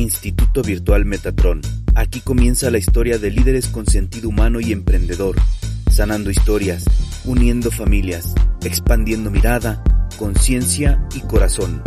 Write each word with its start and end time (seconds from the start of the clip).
Instituto 0.00 0.62
Virtual 0.62 1.04
Metatron. 1.04 1.60
Aquí 1.94 2.20
comienza 2.20 2.70
la 2.70 2.78
historia 2.78 3.18
de 3.18 3.30
líderes 3.30 3.68
con 3.68 3.86
sentido 3.86 4.30
humano 4.30 4.58
y 4.58 4.72
emprendedor, 4.72 5.36
sanando 5.90 6.30
historias, 6.30 6.84
uniendo 7.26 7.70
familias, 7.70 8.34
expandiendo 8.64 9.30
mirada, 9.30 9.84
conciencia 10.18 11.06
y 11.14 11.20
corazón. 11.20 11.82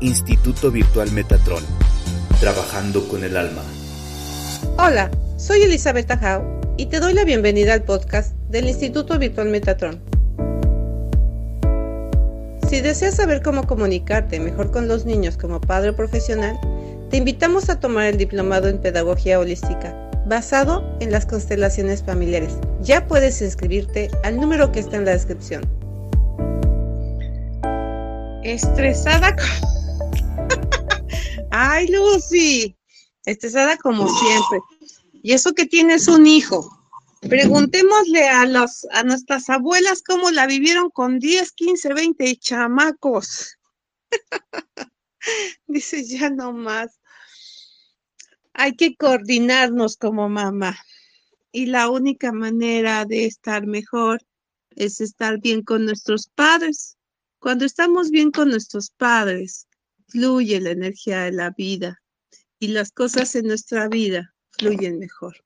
Instituto 0.00 0.72
Virtual 0.72 1.12
Metatron. 1.12 1.62
Trabajando 2.40 3.06
con 3.06 3.22
el 3.22 3.36
alma. 3.36 3.62
Hola, 4.78 5.08
soy 5.36 5.62
Elizabeth 5.62 6.08
Tajau 6.08 6.42
y 6.76 6.86
te 6.86 6.98
doy 6.98 7.14
la 7.14 7.24
bienvenida 7.24 7.74
al 7.74 7.84
podcast 7.84 8.34
del 8.48 8.68
Instituto 8.68 9.20
Virtual 9.20 9.48
Metatron. 9.50 10.00
Si 12.68 12.80
deseas 12.80 13.14
saber 13.14 13.40
cómo 13.42 13.68
comunicarte 13.68 14.40
mejor 14.40 14.72
con 14.72 14.88
los 14.88 15.06
niños 15.06 15.36
como 15.36 15.60
padre 15.60 15.92
profesional, 15.92 16.58
te 17.16 17.20
invitamos 17.20 17.70
a 17.70 17.80
tomar 17.80 18.08
el 18.08 18.18
diplomado 18.18 18.68
en 18.68 18.78
Pedagogía 18.78 19.40
Holística, 19.40 19.90
basado 20.26 20.84
en 21.00 21.10
las 21.10 21.24
constelaciones 21.24 22.02
familiares. 22.02 22.58
Ya 22.82 23.06
puedes 23.06 23.40
inscribirte 23.40 24.10
al 24.22 24.38
número 24.38 24.70
que 24.70 24.80
está 24.80 24.96
en 24.98 25.06
la 25.06 25.12
descripción. 25.12 25.62
Estresada. 28.44 29.34
Ay, 31.52 31.88
Lucy. 31.88 32.76
Estresada 33.24 33.78
como 33.78 34.06
siempre. 34.08 34.58
Y 35.22 35.32
eso 35.32 35.54
que 35.54 35.64
tienes 35.64 36.08
un 36.08 36.26
hijo. 36.26 36.68
Preguntémosle 37.22 38.28
a, 38.28 38.44
los, 38.44 38.86
a 38.92 39.04
nuestras 39.04 39.48
abuelas 39.48 40.02
cómo 40.02 40.30
la 40.32 40.46
vivieron 40.46 40.90
con 40.90 41.18
10, 41.18 41.50
15, 41.52 41.94
20 41.94 42.36
chamacos. 42.36 43.56
Dice, 45.66 46.04
ya 46.04 46.28
no 46.28 46.52
más. 46.52 47.00
Hay 48.58 48.74
que 48.74 48.96
coordinarnos 48.96 49.98
como 49.98 50.30
mamá. 50.30 50.78
Y 51.52 51.66
la 51.66 51.90
única 51.90 52.32
manera 52.32 53.04
de 53.04 53.26
estar 53.26 53.66
mejor 53.66 54.22
es 54.70 55.02
estar 55.02 55.38
bien 55.40 55.62
con 55.62 55.84
nuestros 55.84 56.28
padres. 56.34 56.96
Cuando 57.38 57.66
estamos 57.66 58.10
bien 58.10 58.30
con 58.30 58.48
nuestros 58.48 58.90
padres, 58.90 59.68
fluye 60.08 60.58
la 60.60 60.70
energía 60.70 61.24
de 61.24 61.32
la 61.32 61.50
vida 61.50 62.02
y 62.58 62.68
las 62.68 62.92
cosas 62.92 63.34
en 63.34 63.46
nuestra 63.46 63.88
vida 63.88 64.34
fluyen 64.52 64.98
mejor. 64.98 65.36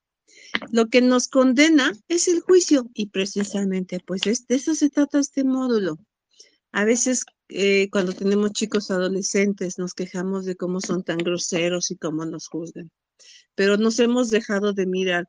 Lo 0.70 0.86
que 0.86 1.02
nos 1.02 1.26
condena 1.26 1.92
es 2.06 2.28
el 2.28 2.40
juicio 2.40 2.88
y 2.94 3.06
precisamente 3.06 3.98
pues 4.06 4.22
de 4.22 4.38
eso 4.54 4.76
se 4.76 4.88
trata 4.88 5.18
este 5.18 5.42
módulo. 5.42 5.98
A 6.70 6.84
veces 6.84 7.24
eh, 7.48 7.88
cuando 7.90 8.12
tenemos 8.12 8.52
chicos 8.52 8.92
adolescentes 8.92 9.78
nos 9.78 9.94
quejamos 9.94 10.44
de 10.44 10.54
cómo 10.54 10.80
son 10.80 11.02
tan 11.02 11.18
groseros 11.18 11.90
y 11.90 11.96
cómo 11.96 12.24
nos 12.24 12.46
juzgan, 12.46 12.92
pero 13.54 13.76
nos 13.76 13.98
hemos 13.98 14.30
dejado 14.30 14.72
de 14.72 14.86
mirar 14.86 15.28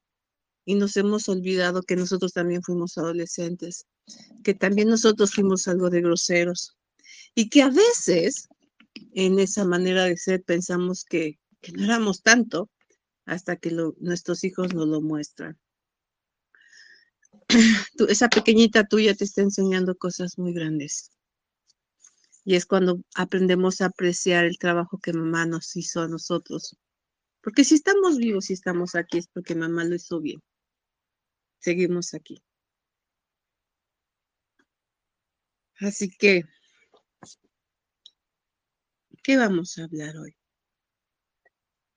y 0.65 0.75
nos 0.75 0.95
hemos 0.97 1.27
olvidado 1.29 1.83
que 1.83 1.95
nosotros 1.95 2.33
también 2.33 2.61
fuimos 2.63 2.97
adolescentes, 2.97 3.85
que 4.43 4.53
también 4.53 4.89
nosotros 4.89 5.33
fuimos 5.33 5.67
algo 5.67 5.89
de 5.89 6.01
groseros 6.01 6.77
y 7.35 7.49
que 7.49 7.61
a 7.61 7.69
veces 7.69 8.47
en 9.13 9.39
esa 9.39 9.65
manera 9.65 10.05
de 10.05 10.17
ser 10.17 10.43
pensamos 10.43 11.03
que, 11.03 11.39
no 11.73 11.83
éramos 11.83 12.23
tanto 12.23 12.69
hasta 13.25 13.55
que 13.55 13.71
nuestros 13.99 14.43
hijos 14.43 14.73
nos 14.73 14.87
lo 14.87 15.01
muestran. 15.01 15.59
esa 18.09 18.29
pequeñita 18.29 18.85
tuya 18.85 19.13
te 19.13 19.25
está 19.25 19.41
enseñando 19.41 19.95
cosas 19.95 20.37
muy 20.37 20.53
grandes. 20.53 21.11
Y 22.43 22.55
es 22.55 22.65
cuando 22.65 23.01
aprendemos 23.13 23.81
a 23.81 23.85
apreciar 23.85 24.45
el 24.45 24.57
trabajo 24.57 24.97
que 24.97 25.13
mamá 25.13 25.45
nos 25.45 25.75
hizo 25.75 26.01
a 26.01 26.07
nosotros. 26.07 26.75
Porque 27.41 27.63
si 27.63 27.75
estamos 27.75 28.17
vivos 28.17 28.49
y 28.49 28.53
estamos 28.53 28.95
aquí 28.95 29.17
es 29.17 29.27
porque 29.27 29.55
mamá 29.55 29.83
lo 29.83 29.95
hizo 29.95 30.21
bien. 30.21 30.41
Seguimos 31.59 32.13
aquí. 32.13 32.43
Así 35.79 36.09
que, 36.15 36.43
¿qué 39.23 39.37
vamos 39.37 39.77
a 39.77 39.85
hablar 39.85 40.15
hoy? 40.17 40.35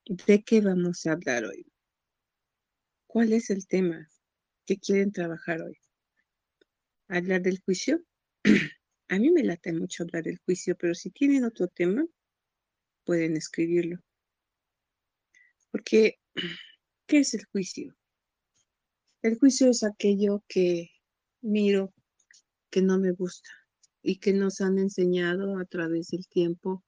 ¿De 0.07 0.43
qué 0.43 0.63
vamos 0.63 1.05
a 1.05 1.13
hablar 1.13 1.45
hoy? 1.45 1.67
¿Cuál 3.07 3.35
es 3.35 3.51
el 3.51 3.67
tema 3.67 4.09
que 4.67 4.79
quieren 4.79 5.13
trabajar 5.13 5.61
hoy? 5.61 5.79
¿Hablar 7.09 7.43
del 7.43 7.61
juicio? 7.61 8.03
A 9.09 9.19
mí 9.19 9.31
me 9.31 9.45
late 9.45 9.73
mucho 9.73 10.03
hablar 10.03 10.25
del 10.25 10.39
juicio, 10.39 10.77
pero 10.77 10.95
si 10.95 11.11
tienen 11.11 11.45
otro 11.45 11.69
tema, 11.69 12.07
pueden 13.05 13.37
escribirlo. 13.37 13.99
Porque, 15.75 16.21
¿qué 17.09 17.19
es 17.19 17.35
el 17.35 17.47
juicio? 17.47 17.97
El 19.23 19.37
juicio 19.41 19.69
es 19.69 19.83
aquello 19.83 20.45
que 20.47 20.93
miro, 21.41 21.93
que 22.71 22.81
no 22.81 22.97
me 22.97 23.11
gusta 23.11 23.51
y 24.01 24.21
que 24.21 24.33
nos 24.33 24.61
han 24.61 24.79
enseñado 24.79 25.59
a 25.59 25.65
través 25.65 26.11
del 26.11 26.29
tiempo. 26.29 26.85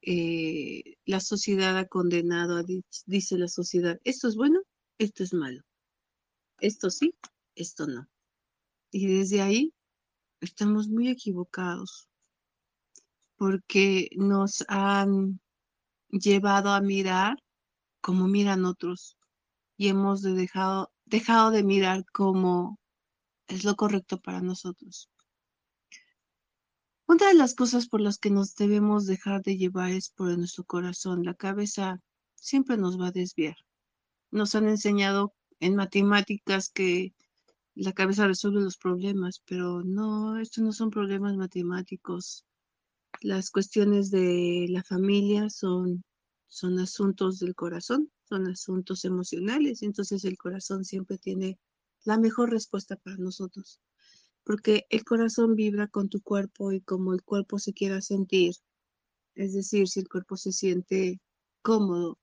Eh, 0.00 0.96
la 1.04 1.20
sociedad 1.20 1.76
ha 1.76 1.84
condenado, 1.84 2.64
dice 3.04 3.36
la 3.36 3.48
sociedad, 3.48 4.00
esto 4.04 4.28
es 4.28 4.36
bueno, 4.36 4.62
esto 4.96 5.22
es 5.22 5.34
malo, 5.34 5.62
esto 6.60 6.88
sí, 6.88 7.14
esto 7.56 7.86
no. 7.86 8.08
Y 8.90 9.06
desde 9.18 9.42
ahí 9.42 9.74
estamos 10.40 10.88
muy 10.88 11.10
equivocados 11.10 12.08
porque 13.36 14.08
nos 14.16 14.64
han 14.66 15.38
llevado 16.08 16.70
a 16.70 16.80
mirar 16.80 17.36
como 18.06 18.28
miran 18.28 18.64
otros 18.64 19.18
y 19.76 19.88
hemos 19.88 20.22
dejado, 20.22 20.92
dejado 21.06 21.50
de 21.50 21.64
mirar 21.64 22.04
como 22.12 22.78
es 23.48 23.64
lo 23.64 23.74
correcto 23.74 24.20
para 24.20 24.40
nosotros. 24.40 25.10
Una 27.08 27.26
de 27.26 27.34
las 27.34 27.56
cosas 27.56 27.88
por 27.88 28.00
las 28.00 28.18
que 28.18 28.30
nos 28.30 28.54
debemos 28.54 29.06
dejar 29.06 29.42
de 29.42 29.56
llevar 29.56 29.90
es 29.90 30.10
por 30.10 30.38
nuestro 30.38 30.62
corazón. 30.62 31.24
La 31.24 31.34
cabeza 31.34 32.00
siempre 32.36 32.76
nos 32.76 32.96
va 32.96 33.08
a 33.08 33.10
desviar. 33.10 33.56
Nos 34.30 34.54
han 34.54 34.68
enseñado 34.68 35.34
en 35.58 35.74
matemáticas 35.74 36.68
que 36.68 37.12
la 37.74 37.92
cabeza 37.92 38.28
resuelve 38.28 38.60
los 38.60 38.76
problemas, 38.76 39.42
pero 39.44 39.82
no, 39.82 40.38
estos 40.38 40.62
no 40.62 40.72
son 40.72 40.90
problemas 40.90 41.36
matemáticos. 41.36 42.46
Las 43.20 43.50
cuestiones 43.50 44.12
de 44.12 44.66
la 44.68 44.84
familia 44.84 45.50
son, 45.50 46.04
son 46.48 46.78
asuntos 46.78 47.38
del 47.38 47.54
corazón, 47.54 48.10
son 48.28 48.46
asuntos 48.46 49.04
emocionales, 49.04 49.82
entonces 49.82 50.24
el 50.24 50.36
corazón 50.36 50.84
siempre 50.84 51.18
tiene 51.18 51.58
la 52.04 52.18
mejor 52.18 52.50
respuesta 52.50 52.96
para 52.96 53.16
nosotros, 53.16 53.80
porque 54.44 54.86
el 54.90 55.04
corazón 55.04 55.54
vibra 55.56 55.88
con 55.88 56.08
tu 56.08 56.20
cuerpo 56.20 56.72
y 56.72 56.80
como 56.80 57.12
el 57.12 57.22
cuerpo 57.22 57.58
se 57.58 57.72
quiera 57.72 58.00
sentir, 58.00 58.54
es 59.34 59.52
decir, 59.54 59.88
si 59.88 60.00
el 60.00 60.08
cuerpo 60.08 60.36
se 60.36 60.52
siente 60.52 61.20
cómodo, 61.62 62.18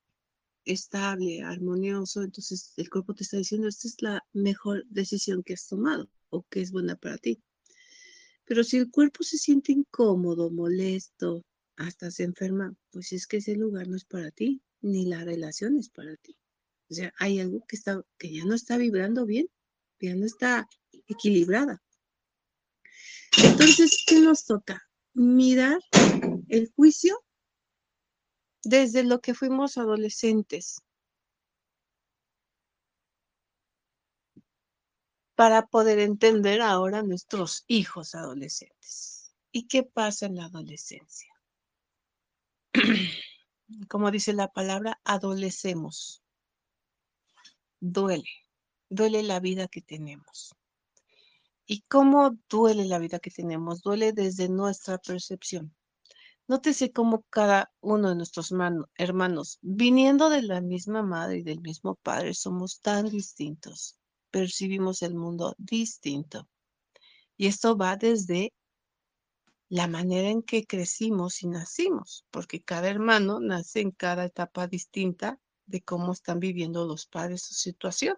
estable, 0.65 1.41
armonioso, 1.41 2.21
entonces 2.21 2.73
el 2.77 2.89
cuerpo 2.89 3.13
te 3.13 3.23
está 3.23 3.37
diciendo, 3.37 3.67
esta 3.67 3.87
es 3.87 4.01
la 4.01 4.25
mejor 4.33 4.85
decisión 4.89 5.43
que 5.43 5.53
has 5.53 5.67
tomado 5.67 6.09
o 6.29 6.43
que 6.49 6.61
es 6.61 6.71
buena 6.71 6.95
para 6.95 7.17
ti. 7.17 7.41
Pero 8.45 8.63
si 8.63 8.77
el 8.77 8.89
cuerpo 8.91 9.23
se 9.23 9.37
siente 9.37 9.71
incómodo, 9.71 10.49
molesto, 10.49 11.43
hasta 11.77 12.11
se 12.11 12.23
enferma, 12.23 12.75
pues 12.91 13.11
es 13.13 13.27
que 13.27 13.37
ese 13.37 13.55
lugar 13.55 13.87
no 13.87 13.95
es 13.95 14.05
para 14.05 14.31
ti, 14.31 14.61
ni 14.81 15.05
la 15.05 15.23
relación 15.23 15.77
es 15.77 15.89
para 15.89 16.15
ti. 16.17 16.37
O 16.89 16.93
sea, 16.93 17.13
hay 17.17 17.39
algo 17.39 17.65
que, 17.67 17.75
está, 17.75 18.03
que 18.17 18.31
ya 18.31 18.45
no 18.45 18.53
está 18.53 18.77
vibrando 18.77 19.25
bien, 19.25 19.49
ya 19.99 20.15
no 20.15 20.25
está 20.25 20.67
equilibrada. 21.07 21.81
Entonces, 23.43 24.03
¿qué 24.05 24.19
nos 24.19 24.45
toca? 24.45 24.83
Mirar 25.13 25.79
el 26.49 26.71
juicio 26.75 27.23
desde 28.63 29.03
lo 29.03 29.21
que 29.21 29.33
fuimos 29.33 29.77
adolescentes. 29.77 30.81
para 35.35 35.65
poder 35.65 35.99
entender 35.99 36.61
ahora 36.61 37.01
nuestros 37.01 37.63
hijos 37.67 38.13
adolescentes. 38.15 39.33
¿Y 39.51 39.67
qué 39.67 39.83
pasa 39.83 40.27
en 40.27 40.35
la 40.35 40.45
adolescencia? 40.45 41.32
Como 43.89 44.11
dice 44.11 44.33
la 44.33 44.47
palabra, 44.47 44.99
adolecemos. 45.03 46.23
Duele, 47.79 48.29
duele 48.89 49.23
la 49.23 49.39
vida 49.39 49.67
que 49.67 49.81
tenemos. 49.81 50.55
¿Y 51.65 51.81
cómo 51.83 52.37
duele 52.49 52.85
la 52.85 52.99
vida 52.99 53.19
que 53.19 53.31
tenemos? 53.31 53.81
Duele 53.81 54.11
desde 54.11 54.49
nuestra 54.49 54.97
percepción. 54.97 55.73
Nótese 56.47 56.91
cómo 56.91 57.23
cada 57.29 57.71
uno 57.79 58.09
de 58.09 58.15
nuestros 58.15 58.53
hermanos, 58.97 59.59
viniendo 59.61 60.29
de 60.29 60.41
la 60.41 60.59
misma 60.59 61.01
madre 61.01 61.37
y 61.37 61.43
del 61.43 61.61
mismo 61.61 61.95
padre, 61.95 62.33
somos 62.33 62.81
tan 62.81 63.09
distintos. 63.09 63.97
Percibimos 64.29 65.03
el 65.03 65.15
mundo 65.15 65.55
distinto. 65.57 66.49
Y 67.37 67.47
esto 67.47 67.77
va 67.77 67.95
desde 67.95 68.53
la 69.73 69.87
manera 69.87 70.29
en 70.29 70.43
que 70.43 70.67
crecimos 70.67 71.41
y 71.41 71.47
nacimos, 71.47 72.27
porque 72.29 72.61
cada 72.61 72.89
hermano 72.89 73.39
nace 73.39 73.79
en 73.79 73.89
cada 73.89 74.23
etapa 74.23 74.67
distinta 74.67 75.39
de 75.65 75.81
cómo 75.81 76.13
están 76.13 76.39
viviendo 76.39 76.85
los 76.85 77.07
padres 77.07 77.41
su 77.41 77.55
situación 77.55 78.15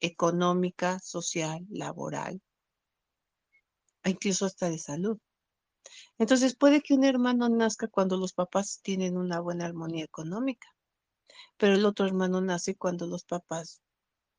económica, 0.00 0.98
social, 1.00 1.66
laboral, 1.68 2.40
e 4.04 4.10
incluso 4.10 4.46
hasta 4.46 4.70
de 4.70 4.78
salud. 4.78 5.18
Entonces 6.16 6.56
puede 6.56 6.80
que 6.80 6.94
un 6.94 7.04
hermano 7.04 7.50
nazca 7.50 7.88
cuando 7.88 8.16
los 8.16 8.32
papás 8.32 8.80
tienen 8.82 9.18
una 9.18 9.40
buena 9.40 9.66
armonía 9.66 10.02
económica, 10.02 10.74
pero 11.58 11.74
el 11.74 11.84
otro 11.84 12.06
hermano 12.06 12.40
nace 12.40 12.74
cuando 12.74 13.06
los 13.06 13.24
papás 13.24 13.82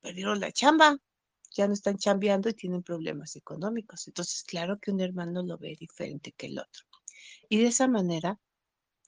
perdieron 0.01 0.39
la 0.39 0.51
chamba, 0.51 0.97
ya 1.51 1.67
no 1.67 1.73
están 1.73 1.97
chambeando 1.97 2.49
y 2.49 2.53
tienen 2.53 2.83
problemas 2.83 3.35
económicos. 3.35 4.07
Entonces, 4.07 4.43
claro 4.43 4.79
que 4.79 4.91
un 4.91 5.01
hermano 5.01 5.43
lo 5.43 5.57
ve 5.57 5.75
diferente 5.79 6.31
que 6.33 6.47
el 6.47 6.59
otro. 6.59 6.85
Y 7.49 7.57
de 7.57 7.67
esa 7.67 7.87
manera 7.87 8.39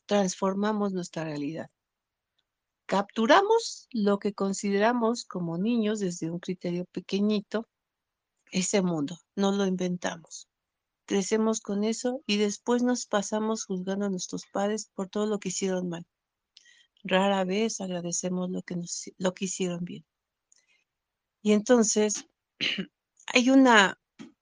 transformamos 0.05 0.93
nuestra 0.93 1.23
realidad. 1.23 1.69
Capturamos 2.85 3.87
lo 3.91 4.17
que 4.17 4.33
consideramos 4.33 5.25
como 5.25 5.59
niños 5.59 5.99
desde 5.99 6.31
un 6.31 6.39
criterio 6.39 6.85
pequeñito, 6.85 7.67
ese 8.51 8.81
mundo, 8.81 9.19
no 9.35 9.51
lo 9.51 9.67
inventamos. 9.67 10.49
Crecemos 11.05 11.61
con 11.61 11.83
eso 11.83 12.23
y 12.25 12.37
después 12.37 12.81
nos 12.81 13.05
pasamos 13.05 13.65
juzgando 13.65 14.07
a 14.07 14.09
nuestros 14.09 14.45
padres 14.51 14.89
por 14.95 15.07
todo 15.07 15.27
lo 15.27 15.39
que 15.39 15.49
hicieron 15.49 15.89
mal. 15.89 16.07
Rara 17.03 17.43
vez 17.45 17.79
agradecemos 17.79 18.49
lo 18.49 18.63
que, 18.63 18.75
lo 19.17 19.33
que 19.33 19.45
hicieron 19.45 19.85
bien. 19.85 20.05
Y 21.41 21.53
entonces 21.53 22.25
hay 23.33 23.49
una 23.49 23.99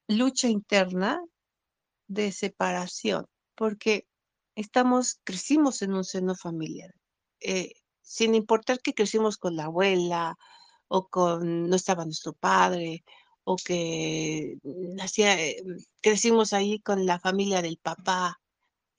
lucha 0.08 0.48
interna 0.48 1.22
de 2.08 2.32
separación, 2.32 3.28
porque 3.56 4.08
estamos, 4.56 5.20
crecimos 5.24 5.82
en 5.82 5.94
un 5.94 6.04
seno 6.04 6.36
familiar, 6.36 6.94
eh, 7.42 7.74
sin 8.02 8.36
importar 8.36 8.80
que 8.82 8.94
crecimos 8.94 9.38
con 9.38 9.56
la 9.56 9.66
abuela 9.66 10.38
o 10.88 11.08
con, 11.10 11.70
no 11.70 11.76
estaba 11.76 12.06
nuestro 12.06 12.34
padre, 12.34 13.04
o 13.44 13.58
que 13.58 14.58
nacía, 14.64 15.40
eh, 15.42 15.64
crecimos 16.02 16.54
ahí 16.54 16.80
con 16.80 17.06
la 17.06 17.20
familia 17.20 17.62
del 17.62 17.78
papá, 17.78 18.40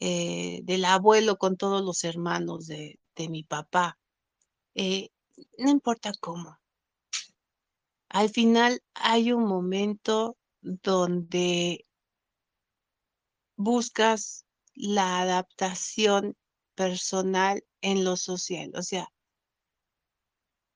eh, 0.01 0.61
del 0.65 0.85
abuelo, 0.85 1.39
con 1.39 1.57
todos 1.57 1.83
los 1.85 2.05
hermanos 2.05 2.67
de, 2.67 3.01
de 3.17 3.29
mi 3.29 3.43
papá. 3.45 3.99
no 5.59 5.71
importa 5.71 6.13
cómo, 6.21 6.58
al 8.09 8.31
final 8.31 8.83
hay 8.95 9.33
un 9.33 9.45
momento 9.45 10.37
donde 10.61 11.87
buscas 13.57 14.45
la 14.75 15.21
adaptación 15.21 16.37
personal 16.75 17.65
en 17.83 18.05
lo 18.05 18.17
social, 18.17 18.73
o 18.75 18.83
sea, 18.83 19.09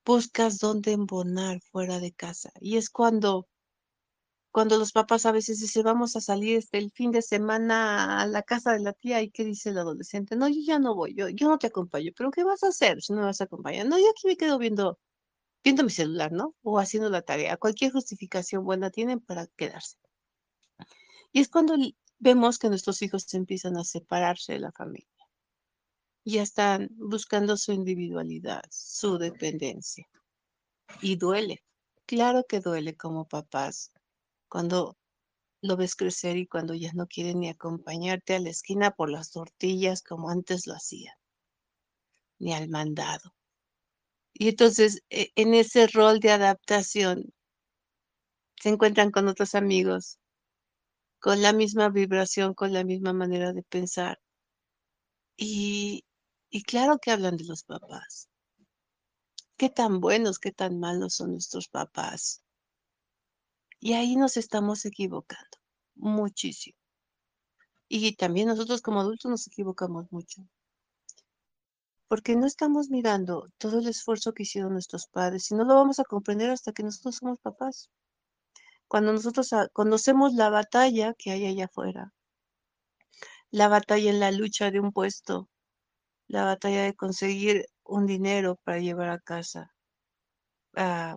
buscas 0.05 0.59
dónde 0.59 0.91
embonar 0.91 1.59
fuera 1.61 1.99
de 1.99 2.11
casa. 2.13 2.51
Y 2.59 2.77
es 2.77 2.89
cuando, 2.89 3.47
cuando 4.51 4.77
los 4.77 4.91
papás 4.91 5.25
a 5.25 5.31
veces 5.31 5.59
dicen, 5.59 5.83
vamos 5.83 6.15
a 6.15 6.21
salir 6.21 6.57
este, 6.57 6.77
el 6.77 6.91
fin 6.91 7.11
de 7.11 7.21
semana 7.21 8.21
a 8.21 8.27
la 8.27 8.43
casa 8.43 8.73
de 8.73 8.79
la 8.81 8.93
tía, 8.93 9.21
¿y 9.21 9.31
qué 9.31 9.43
dice 9.45 9.69
el 9.69 9.77
adolescente? 9.77 10.35
No, 10.35 10.47
yo 10.47 10.61
ya 10.65 10.79
no 10.79 10.95
voy, 10.95 11.15
yo, 11.15 11.29
yo 11.29 11.47
no 11.49 11.57
te 11.57 11.67
acompaño, 11.67 12.11
pero 12.15 12.31
¿qué 12.31 12.43
vas 12.43 12.63
a 12.63 12.67
hacer 12.69 13.01
si 13.01 13.13
no 13.13 13.19
me 13.19 13.25
vas 13.25 13.41
a 13.41 13.45
acompañar? 13.45 13.87
No, 13.87 13.97
yo 13.97 14.09
aquí 14.11 14.27
me 14.27 14.37
quedo 14.37 14.57
viendo 14.57 14.99
viendo 15.63 15.83
mi 15.83 15.89
celular, 15.89 16.31
¿no? 16.31 16.55
O 16.61 16.79
haciendo 16.79 17.09
la 17.09 17.21
tarea. 17.21 17.57
Cualquier 17.57 17.91
justificación 17.91 18.65
buena 18.65 18.89
tienen 18.89 19.19
para 19.19 19.47
quedarse. 19.47 19.97
Y 21.31 21.39
es 21.39 21.49
cuando 21.49 21.75
vemos 22.19 22.59
que 22.59 22.69
nuestros 22.69 23.01
hijos 23.01 23.33
empiezan 23.33 23.77
a 23.77 23.83
separarse 23.83 24.53
de 24.53 24.59
la 24.59 24.71
familia. 24.71 25.07
Ya 26.25 26.41
están 26.41 26.89
buscando 26.91 27.57
su 27.57 27.71
individualidad, 27.71 28.63
su 28.69 29.17
dependencia. 29.17 30.07
Y 31.01 31.15
duele. 31.15 31.63
Claro 32.05 32.45
que 32.47 32.59
duele 32.59 32.95
como 32.95 33.27
papás 33.27 33.91
cuando 34.47 34.97
lo 35.61 35.77
ves 35.77 35.95
crecer 35.95 36.37
y 36.37 36.45
cuando 36.45 36.73
ya 36.75 36.91
no 36.93 37.07
quieren 37.07 37.39
ni 37.39 37.49
acompañarte 37.49 38.35
a 38.35 38.39
la 38.39 38.49
esquina 38.49 38.91
por 38.91 39.09
las 39.09 39.31
tortillas 39.31 40.03
como 40.03 40.29
antes 40.29 40.67
lo 40.67 40.73
hacían, 40.73 41.15
ni 42.37 42.53
al 42.53 42.67
mandado. 42.69 43.33
Y 44.33 44.49
entonces, 44.49 45.01
e, 45.09 45.31
en 45.35 45.53
ese 45.53 45.87
rol 45.87 46.19
de 46.19 46.31
adaptación, 46.31 47.33
se 48.59 48.69
encuentran 48.69 49.11
con 49.11 49.27
otros 49.27 49.55
amigos, 49.55 50.19
con 51.19 51.41
la 51.41 51.53
misma 51.53 51.89
vibración, 51.89 52.53
con 52.53 52.73
la 52.73 52.83
misma 52.83 53.13
manera 53.13 53.53
de 53.53 53.63
pensar. 53.63 54.19
Y, 55.37 56.03
y 56.49 56.63
claro 56.63 56.99
que 56.99 57.11
hablan 57.11 57.37
de 57.37 57.45
los 57.45 57.63
papás. 57.63 58.29
Qué 59.57 59.69
tan 59.69 59.99
buenos, 59.99 60.39
qué 60.39 60.51
tan 60.51 60.79
malos 60.79 61.15
son 61.15 61.31
nuestros 61.31 61.67
papás. 61.67 62.41
Y 63.79 63.93
ahí 63.93 64.15
nos 64.15 64.37
estamos 64.37 64.85
equivocando 64.85 65.57
muchísimo. 65.95 66.77
Y 67.87 68.15
también 68.15 68.47
nosotros 68.47 68.81
como 68.81 69.01
adultos 69.01 69.29
nos 69.29 69.47
equivocamos 69.47 70.11
mucho 70.11 70.47
porque 72.13 72.35
no 72.35 72.45
estamos 72.45 72.91
mirando 72.91 73.47
todo 73.57 73.79
el 73.79 73.87
esfuerzo 73.87 74.35
que 74.35 74.43
hicieron 74.43 74.73
nuestros 74.73 75.07
padres 75.07 75.49
y 75.49 75.55
no 75.55 75.63
lo 75.63 75.73
vamos 75.73 75.97
a 75.97 76.03
comprender 76.03 76.51
hasta 76.51 76.71
que 76.71 76.83
nosotros 76.83 77.15
somos 77.15 77.39
papás. 77.39 77.89
Cuando 78.87 79.13
nosotros 79.13 79.49
conocemos 79.73 80.35
la 80.35 80.51
batalla 80.51 81.15
que 81.17 81.31
hay 81.31 81.47
allá 81.47 81.65
afuera, 81.65 82.13
la 83.49 83.67
batalla 83.67 84.11
en 84.11 84.19
la 84.19 84.29
lucha 84.29 84.69
de 84.69 84.79
un 84.79 84.91
puesto, 84.91 85.49
la 86.27 86.45
batalla 86.45 86.83
de 86.83 86.93
conseguir 86.93 87.65
un 87.83 88.05
dinero 88.05 88.59
para 88.63 88.77
llevar 88.77 89.09
a 89.09 89.17
casa, 89.17 89.73
ah, 90.75 91.15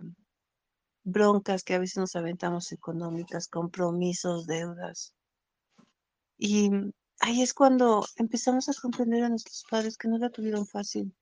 broncas 1.03 1.63
que 1.63 1.75
a 1.75 1.79
veces 1.79 1.97
nos 1.97 2.15
aventamos 2.15 2.71
económicas, 2.71 3.47
compromisos, 3.47 4.47
deudas. 4.47 5.13
Y 6.39 6.71
ahí 7.19 7.41
es 7.41 7.53
cuando 7.53 8.05
empezamos 8.15 8.69
a 8.69 8.73
comprender 8.79 9.23
a 9.23 9.29
nuestros 9.29 9.65
padres 9.69 9.97
que 9.97 10.07
no 10.07 10.17
la 10.17 10.29
tuvieron 10.29 10.67
fácil. 10.67 11.15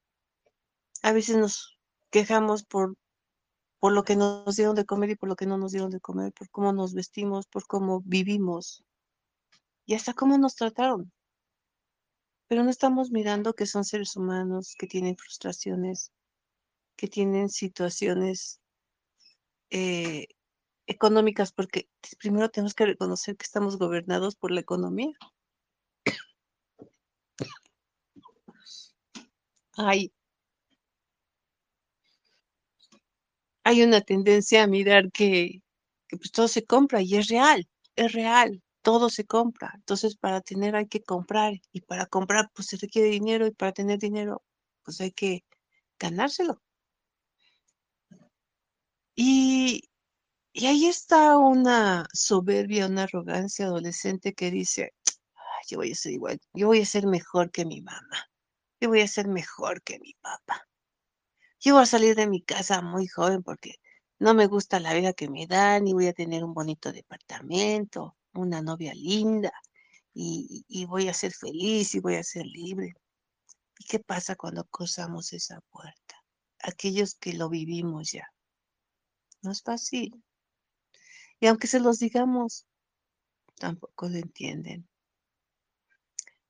A 1.01 1.13
veces 1.13 1.37
nos 1.37 1.77
quejamos 2.09 2.63
por, 2.63 2.95
por 3.79 3.93
lo 3.93 4.03
que 4.03 4.15
nos 4.15 4.55
dieron 4.55 4.75
de 4.75 4.85
comer 4.85 5.11
y 5.11 5.15
por 5.15 5.29
lo 5.29 5.35
que 5.35 5.45
no 5.45 5.57
nos 5.57 5.71
dieron 5.71 5.91
de 5.91 5.99
comer, 5.99 6.33
por 6.33 6.49
cómo 6.49 6.73
nos 6.73 6.93
vestimos, 6.93 7.47
por 7.47 7.67
cómo 7.67 8.01
vivimos 8.05 8.83
y 9.85 9.93
hasta 9.93 10.13
cómo 10.13 10.37
nos 10.37 10.55
trataron. 10.55 11.11
Pero 12.47 12.63
no 12.63 12.69
estamos 12.69 13.11
mirando 13.11 13.53
que 13.53 13.65
son 13.65 13.85
seres 13.85 14.15
humanos, 14.15 14.75
que 14.77 14.87
tienen 14.87 15.17
frustraciones, 15.17 16.11
que 16.95 17.07
tienen 17.07 17.49
situaciones 17.49 18.59
eh, 19.71 20.27
económicas, 20.87 21.51
porque 21.51 21.89
primero 22.19 22.49
tenemos 22.49 22.73
que 22.73 22.85
reconocer 22.85 23.35
que 23.35 23.45
estamos 23.45 23.77
gobernados 23.77 24.35
por 24.35 24.51
la 24.51 24.61
economía. 24.61 25.13
Hay, 29.77 30.11
hay 33.63 33.83
una 33.83 34.01
tendencia 34.01 34.63
a 34.63 34.67
mirar 34.67 35.11
que, 35.11 35.61
pues 36.09 36.31
todo 36.31 36.47
se 36.47 36.65
compra 36.65 37.01
y 37.01 37.15
es 37.15 37.27
real, 37.27 37.67
es 37.95 38.13
real, 38.13 38.63
todo 38.81 39.09
se 39.09 39.25
compra. 39.25 39.71
Entonces 39.75 40.15
para 40.17 40.41
tener 40.41 40.75
hay 40.75 40.87
que 40.87 41.01
comprar 41.03 41.53
y 41.71 41.81
para 41.81 42.05
comprar 42.05 42.49
pues 42.53 42.67
se 42.67 42.77
requiere 42.77 43.09
dinero 43.09 43.47
y 43.47 43.51
para 43.51 43.73
tener 43.73 43.99
dinero 43.99 44.43
pues 44.83 45.01
hay 45.01 45.11
que 45.11 45.43
ganárselo. 45.99 46.61
Y, 49.15 49.89
y 50.53 50.65
ahí 50.67 50.85
está 50.87 51.37
una 51.37 52.07
soberbia, 52.13 52.87
una 52.87 53.03
arrogancia 53.03 53.65
adolescente 53.67 54.33
que 54.33 54.51
dice, 54.51 54.93
yo 55.69 55.77
voy 55.79 55.91
a 55.91 55.95
ser 55.95 56.13
igual, 56.13 56.39
yo 56.53 56.67
voy 56.67 56.81
a 56.81 56.85
ser 56.85 57.07
mejor 57.07 57.51
que 57.51 57.65
mi 57.65 57.81
mamá 57.81 58.27
yo 58.79 58.89
voy 58.89 59.01
a 59.01 59.07
ser 59.07 59.27
mejor 59.27 59.81
que 59.81 59.99
mi 59.99 60.13
papá. 60.15 60.67
Yo 61.59 61.73
voy 61.75 61.83
a 61.83 61.87
salir 61.87 62.15
de 62.15 62.27
mi 62.27 62.41
casa 62.41 62.81
muy 62.81 63.07
joven 63.07 63.43
porque 63.43 63.75
no 64.19 64.33
me 64.33 64.47
gusta 64.47 64.79
la 64.79 64.93
vida 64.93 65.13
que 65.13 65.29
me 65.29 65.47
dan 65.47 65.87
y 65.87 65.93
voy 65.93 66.07
a 66.07 66.13
tener 66.13 66.43
un 66.43 66.53
bonito 66.53 66.91
departamento, 66.91 68.15
una 68.33 68.61
novia 68.61 68.93
linda 68.93 69.51
y, 70.13 70.85
voy 70.85 71.09
a 71.09 71.13
ser 71.13 71.33
feliz 71.33 71.93
y 71.95 71.99
voy 71.99 72.15
a 72.15 72.23
ser 72.23 72.45
libre. 72.45 72.93
¿Y 73.79 73.85
qué 73.85 73.99
pasa 73.99 74.35
cuando 74.35 74.63
cruzamos 74.65 75.33
esa 75.33 75.59
puerta? 75.69 76.15
Aquellos 76.59 77.15
que 77.15 77.33
lo 77.33 77.49
vivimos 77.49 78.11
ya. 78.11 78.31
No 79.41 79.51
es 79.51 79.61
fácil. 79.61 80.23
Y 81.39 81.47
aunque 81.47 81.67
se 81.67 81.79
los 81.79 81.99
digamos, 81.99 82.65
tampoco 83.55 84.07
lo 84.07 84.17
entienden. 84.17 84.87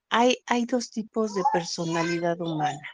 Hay, 0.10 0.66
dos 0.66 0.92
tipos 0.92 1.34
de 1.34 1.44
personalidad 1.52 2.40
humana. 2.40 2.90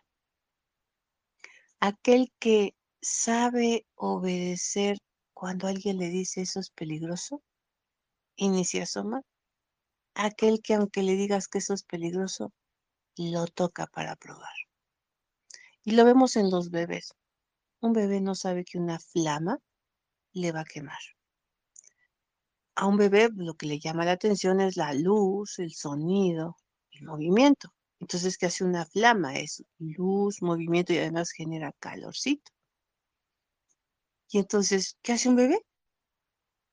Aquel 1.79 2.31
que 2.39 2.75
sabe 3.01 3.85
obedecer 3.95 4.97
cuando 5.33 5.67
alguien 5.67 5.97
le 5.97 6.09
dice 6.09 6.41
eso 6.41 6.59
es 6.59 6.69
peligroso 6.69 7.41
y 8.35 8.49
ni 8.49 8.65
se 8.65 8.81
asoma. 8.81 9.21
aquel 10.13 10.61
que 10.61 10.73
aunque 10.75 11.03
le 11.03 11.15
digas 11.15 11.47
que 11.47 11.59
eso 11.59 11.73
es 11.73 11.83
peligroso, 11.83 12.51
lo 13.17 13.47
toca 13.47 13.87
para 13.87 14.15
probar. 14.15 14.53
Y 15.83 15.91
lo 15.91 16.05
vemos 16.05 16.35
en 16.35 16.51
los 16.51 16.69
bebés. 16.69 17.13
Un 17.79 17.93
bebé 17.93 18.21
no 18.21 18.35
sabe 18.35 18.63
que 18.65 18.77
una 18.77 18.99
flama 18.99 19.59
le 20.33 20.51
va 20.51 20.61
a 20.61 20.65
quemar. 20.65 20.99
A 22.75 22.87
un 22.87 22.97
bebé 22.97 23.29
lo 23.35 23.55
que 23.55 23.67
le 23.67 23.79
llama 23.79 24.05
la 24.05 24.13
atención 24.13 24.61
es 24.61 24.77
la 24.77 24.93
luz, 24.93 25.59
el 25.59 25.73
sonido, 25.73 26.57
movimiento. 27.01 27.73
Entonces, 27.99 28.37
¿qué 28.37 28.47
hace 28.47 28.63
una 28.63 28.85
flama? 28.85 29.35
Es 29.35 29.63
luz, 29.79 30.41
movimiento 30.41 30.93
y 30.93 30.97
además 30.97 31.31
genera 31.31 31.73
calorcito. 31.79 32.51
Y 34.29 34.39
entonces, 34.39 34.97
¿qué 35.01 35.13
hace 35.13 35.29
un 35.29 35.35
bebé? 35.35 35.59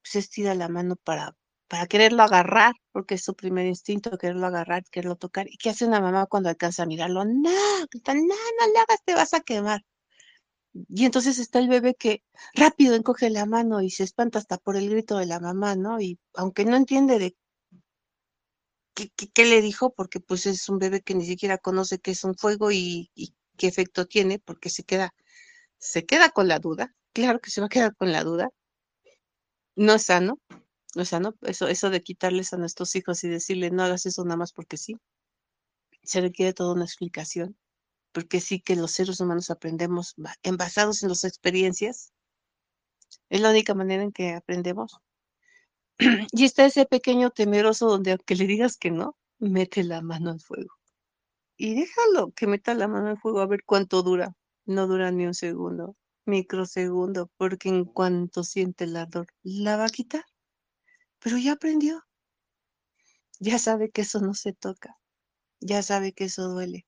Se 0.02 0.18
estira 0.20 0.54
la 0.54 0.68
mano 0.68 0.96
para, 0.96 1.36
para 1.68 1.86
quererlo 1.86 2.22
agarrar, 2.22 2.74
porque 2.92 3.14
es 3.16 3.22
su 3.24 3.34
primer 3.34 3.66
instinto, 3.66 4.16
quererlo 4.16 4.46
agarrar, 4.46 4.84
quererlo 4.90 5.16
tocar. 5.16 5.46
¿Y 5.48 5.58
qué 5.58 5.70
hace 5.70 5.84
una 5.84 6.00
mamá 6.00 6.26
cuando 6.26 6.48
alcanza 6.48 6.84
a 6.84 6.86
mirarlo? 6.86 7.24
No, 7.24 7.50
no, 7.50 8.14
no 8.14 8.72
le 8.72 8.78
hagas, 8.78 9.02
te 9.04 9.14
vas 9.14 9.34
a 9.34 9.40
quemar. 9.40 9.82
Y 10.88 11.04
entonces 11.04 11.38
está 11.38 11.58
el 11.58 11.68
bebé 11.68 11.94
que 11.94 12.22
rápido 12.54 12.94
encoge 12.94 13.30
la 13.30 13.46
mano 13.46 13.82
y 13.82 13.90
se 13.90 14.04
espanta 14.04 14.38
hasta 14.38 14.58
por 14.58 14.76
el 14.76 14.88
grito 14.90 15.18
de 15.18 15.26
la 15.26 15.40
mamá, 15.40 15.74
¿no? 15.76 16.00
Y 16.00 16.18
aunque 16.34 16.64
no 16.64 16.76
entiende 16.76 17.18
de 17.18 17.36
qué, 19.06 19.44
le 19.44 19.62
dijo, 19.62 19.92
porque 19.94 20.20
pues 20.20 20.46
es 20.46 20.68
un 20.68 20.78
bebé 20.78 21.02
que 21.02 21.14
ni 21.14 21.26
siquiera 21.26 21.58
conoce 21.58 21.98
qué 21.98 22.12
es 22.12 22.24
un 22.24 22.34
fuego 22.34 22.70
y, 22.72 23.10
qué 23.56 23.66
efecto 23.68 24.06
tiene, 24.06 24.38
porque 24.38 24.70
se 24.70 24.84
queda, 24.84 25.14
se 25.78 26.06
queda 26.06 26.30
con 26.30 26.48
la 26.48 26.58
duda, 26.60 26.94
claro 27.12 27.40
que 27.40 27.50
se 27.50 27.60
va 27.60 27.66
a 27.66 27.70
quedar 27.70 27.96
con 27.96 28.12
la 28.12 28.24
duda. 28.24 28.50
No 29.76 29.94
es 29.94 30.04
sano, 30.04 30.40
no 30.94 31.02
es 31.02 31.08
sano, 31.08 31.34
eso, 31.42 31.68
eso 31.68 31.90
de 31.90 32.02
quitarles 32.02 32.52
a 32.52 32.56
nuestros 32.56 32.94
hijos 32.96 33.22
y 33.24 33.28
decirle 33.28 33.70
no 33.70 33.84
hagas 33.84 34.06
eso 34.06 34.24
nada 34.24 34.36
más 34.36 34.52
porque 34.52 34.76
sí. 34.76 34.96
Se 36.02 36.20
requiere 36.20 36.52
toda 36.52 36.74
una 36.74 36.84
explicación 36.84 37.56
porque 38.12 38.40
sí 38.40 38.60
que 38.60 38.76
los 38.76 38.92
seres 38.92 39.20
humanos 39.20 39.50
aprendemos 39.50 40.14
en 40.42 40.56
basados 40.56 41.02
en 41.02 41.10
las 41.10 41.24
experiencias. 41.24 42.12
Es 43.28 43.40
la 43.40 43.50
única 43.50 43.74
manera 43.74 44.02
en 44.02 44.12
que 44.12 44.32
aprendemos. 44.32 44.98
y 46.32 46.44
está 46.44 46.66
ese 46.66 46.86
pequeño 46.86 47.30
temeroso 47.30 47.88
donde 47.88 48.12
aunque 48.12 48.36
le 48.36 48.46
digas 48.46 48.76
que 48.76 48.90
no, 48.90 49.16
mete 49.38 49.82
la 49.84 50.00
mano 50.02 50.30
al 50.30 50.40
fuego. 50.40 50.74
Y 51.56 51.74
déjalo 51.74 52.32
que 52.32 52.46
meta 52.46 52.74
la 52.74 52.88
mano 52.88 53.08
al 53.08 53.18
fuego 53.18 53.40
a 53.40 53.46
ver 53.46 53.64
cuánto 53.64 54.02
dura. 54.02 54.34
No 54.64 54.86
dura 54.86 55.10
ni 55.10 55.26
un 55.26 55.34
segundo, 55.34 55.96
microsegundo, 56.24 57.30
porque 57.36 57.68
en 57.68 57.84
cuanto 57.84 58.44
siente 58.44 58.84
el 58.84 58.96
ardor, 58.96 59.26
la 59.42 59.76
va 59.76 59.86
a 59.86 59.90
quitar. 59.90 60.24
Pero 61.20 61.38
ya 61.38 61.52
aprendió. 61.52 62.04
Ya 63.40 63.58
sabe 63.58 63.90
que 63.90 64.02
eso 64.02 64.20
no 64.20 64.34
se 64.34 64.52
toca. 64.52 64.96
Ya 65.60 65.82
sabe 65.82 66.12
que 66.12 66.24
eso 66.24 66.48
duele 66.48 66.84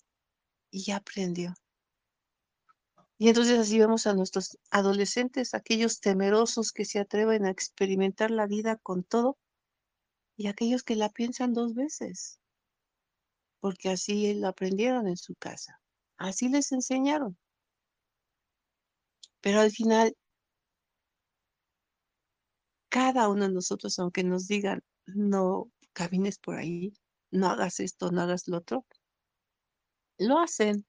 y 0.70 0.84
ya 0.84 0.96
aprendió. 0.96 1.54
Y 3.20 3.28
entonces 3.28 3.58
así 3.58 3.78
vemos 3.78 4.06
a 4.06 4.14
nuestros 4.14 4.58
adolescentes, 4.70 5.52
aquellos 5.52 6.00
temerosos 6.00 6.72
que 6.72 6.86
se 6.86 6.98
atreven 6.98 7.44
a 7.44 7.50
experimentar 7.50 8.30
la 8.30 8.46
vida 8.46 8.78
con 8.78 9.04
todo 9.04 9.36
y 10.36 10.48
aquellos 10.48 10.82
que 10.82 10.96
la 10.96 11.10
piensan 11.10 11.52
dos 11.52 11.74
veces, 11.74 12.40
porque 13.60 13.88
así 13.90 14.34
lo 14.34 14.48
aprendieron 14.48 15.06
en 15.08 15.16
su 15.16 15.34
casa, 15.34 15.80
así 16.18 16.48
les 16.48 16.72
enseñaron. 16.72 17.36
Pero 19.42 19.60
al 19.60 19.70
final, 19.70 20.14
cada 22.88 23.28
uno 23.28 23.44
de 23.48 23.52
nosotros, 23.52 23.98
aunque 23.98 24.22
nos 24.24 24.46
digan, 24.46 24.82
no 25.06 25.70
camines 25.92 26.38
por 26.38 26.56
ahí, 26.56 26.92
no 27.30 27.48
hagas 27.48 27.80
esto, 27.80 28.10
no 28.12 28.22
hagas 28.22 28.48
lo 28.48 28.58
otro, 28.58 28.84
lo 30.18 30.38
hacen. 30.38 30.86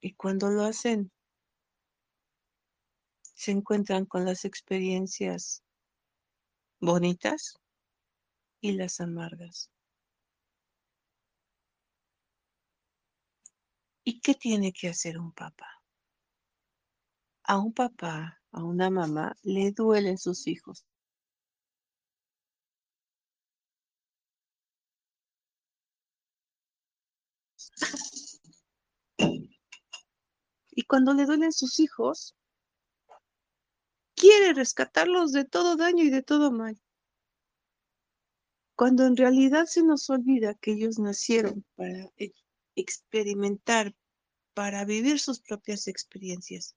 Y 0.00 0.14
cuando 0.14 0.48
lo 0.48 0.64
hacen, 0.64 1.12
se 3.34 3.52
encuentran 3.52 4.06
con 4.06 4.24
las 4.24 4.44
experiencias 4.44 5.62
bonitas 6.80 7.54
y 8.60 8.72
las 8.72 9.00
amargas. 9.00 9.70
¿Y 14.04 14.20
qué 14.20 14.34
tiene 14.34 14.72
que 14.72 14.88
hacer 14.88 15.18
un 15.18 15.32
papá? 15.32 15.82
A 17.44 17.58
un 17.58 17.72
papá, 17.72 18.40
a 18.52 18.64
una 18.64 18.90
mamá, 18.90 19.36
le 19.42 19.72
duelen 19.72 20.18
sus 20.18 20.46
hijos. 20.46 20.84
Y 30.70 30.84
cuando 30.84 31.14
le 31.14 31.26
duelen 31.26 31.52
sus 31.52 31.80
hijos, 31.80 32.36
quiere 34.14 34.52
rescatarlos 34.52 35.32
de 35.32 35.44
todo 35.44 35.76
daño 35.76 36.04
y 36.04 36.10
de 36.10 36.22
todo 36.22 36.52
mal. 36.52 36.80
Cuando 38.76 39.06
en 39.06 39.16
realidad 39.16 39.66
se 39.66 39.82
nos 39.82 40.08
olvida 40.10 40.54
que 40.54 40.72
ellos 40.72 40.98
nacieron 40.98 41.64
para 41.74 42.10
experimentar, 42.76 43.94
para 44.54 44.84
vivir 44.84 45.18
sus 45.18 45.40
propias 45.40 45.88
experiencias. 45.88 46.76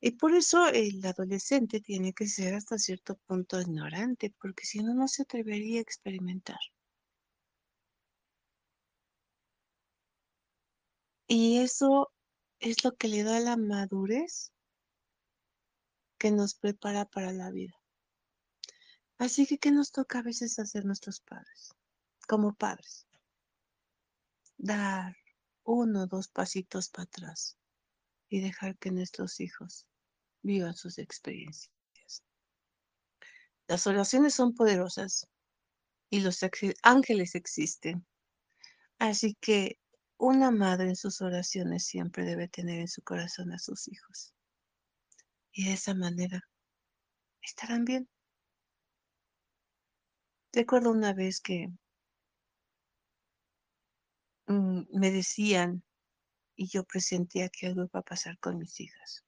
Y 0.00 0.12
por 0.12 0.34
eso 0.34 0.68
el 0.68 1.04
adolescente 1.04 1.80
tiene 1.80 2.12
que 2.12 2.26
ser 2.26 2.54
hasta 2.54 2.78
cierto 2.78 3.16
punto 3.26 3.60
ignorante, 3.60 4.34
porque 4.40 4.66
si 4.66 4.82
no, 4.82 4.94
no 4.94 5.08
se 5.08 5.22
atrevería 5.22 5.78
a 5.78 5.82
experimentar. 5.82 6.58
Y 11.26 11.58
eso 11.58 12.13
es 12.64 12.82
lo 12.82 12.96
que 12.96 13.08
le 13.08 13.22
da 13.22 13.40
la 13.40 13.56
madurez 13.58 14.52
que 16.18 16.30
nos 16.30 16.54
prepara 16.54 17.04
para 17.04 17.30
la 17.30 17.50
vida. 17.50 17.78
Así 19.18 19.46
que, 19.46 19.58
¿qué 19.58 19.70
nos 19.70 19.92
toca 19.92 20.20
a 20.20 20.22
veces 20.22 20.58
hacer 20.58 20.86
nuestros 20.86 21.20
padres? 21.20 21.74
Como 22.26 22.54
padres. 22.54 23.06
Dar 24.56 25.14
uno 25.64 26.04
o 26.04 26.06
dos 26.06 26.28
pasitos 26.28 26.88
para 26.88 27.04
atrás 27.04 27.58
y 28.30 28.40
dejar 28.40 28.78
que 28.78 28.90
nuestros 28.90 29.40
hijos 29.40 29.86
vivan 30.42 30.74
sus 30.74 30.96
experiencias. 30.96 31.70
Las 33.68 33.86
oraciones 33.86 34.34
son 34.34 34.54
poderosas 34.54 35.28
y 36.08 36.20
los 36.20 36.40
ángeles 36.82 37.34
existen. 37.34 38.06
Así 38.98 39.34
que 39.34 39.78
una 40.18 40.50
madre 40.50 40.88
en 40.88 40.96
sus 40.96 41.20
oraciones 41.22 41.84
siempre 41.84 42.24
debe 42.24 42.48
tener 42.48 42.80
en 42.80 42.88
su 42.88 43.02
corazón 43.02 43.52
a 43.52 43.58
sus 43.58 43.88
hijos. 43.88 44.32
Y 45.52 45.66
de 45.66 45.72
esa 45.72 45.94
manera 45.94 46.48
estarán 47.42 47.84
bien. 47.84 48.08
Recuerdo 50.52 50.92
una 50.92 51.12
vez 51.12 51.40
que 51.40 51.68
mm, 54.46 54.82
me 54.92 55.10
decían 55.10 55.82
y 56.56 56.68
yo 56.68 56.84
presentía 56.84 57.48
que 57.48 57.66
algo 57.66 57.84
iba 57.84 58.00
a 58.00 58.02
pasar 58.02 58.38
con 58.38 58.58
mis 58.58 58.80
hijas. 58.80 59.24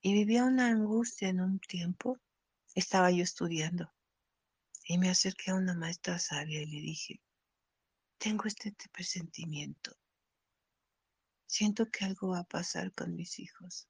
Y 0.00 0.12
vivía 0.14 0.44
una 0.44 0.68
angustia 0.68 1.28
en 1.28 1.40
un 1.40 1.58
tiempo. 1.58 2.18
Estaba 2.74 3.10
yo 3.10 3.22
estudiando 3.22 3.92
y 4.86 4.98
me 4.98 5.10
acerqué 5.10 5.50
a 5.50 5.54
una 5.54 5.74
maestra 5.74 6.18
sabia 6.18 6.62
y 6.62 6.66
le 6.66 6.80
dije, 6.80 7.20
tengo 8.18 8.44
este 8.44 8.74
presentimiento 8.92 9.96
siento 11.46 11.90
que 11.90 12.04
algo 12.04 12.28
va 12.28 12.40
a 12.40 12.44
pasar 12.44 12.92
con 12.92 13.14
mis 13.14 13.38
hijos. 13.38 13.88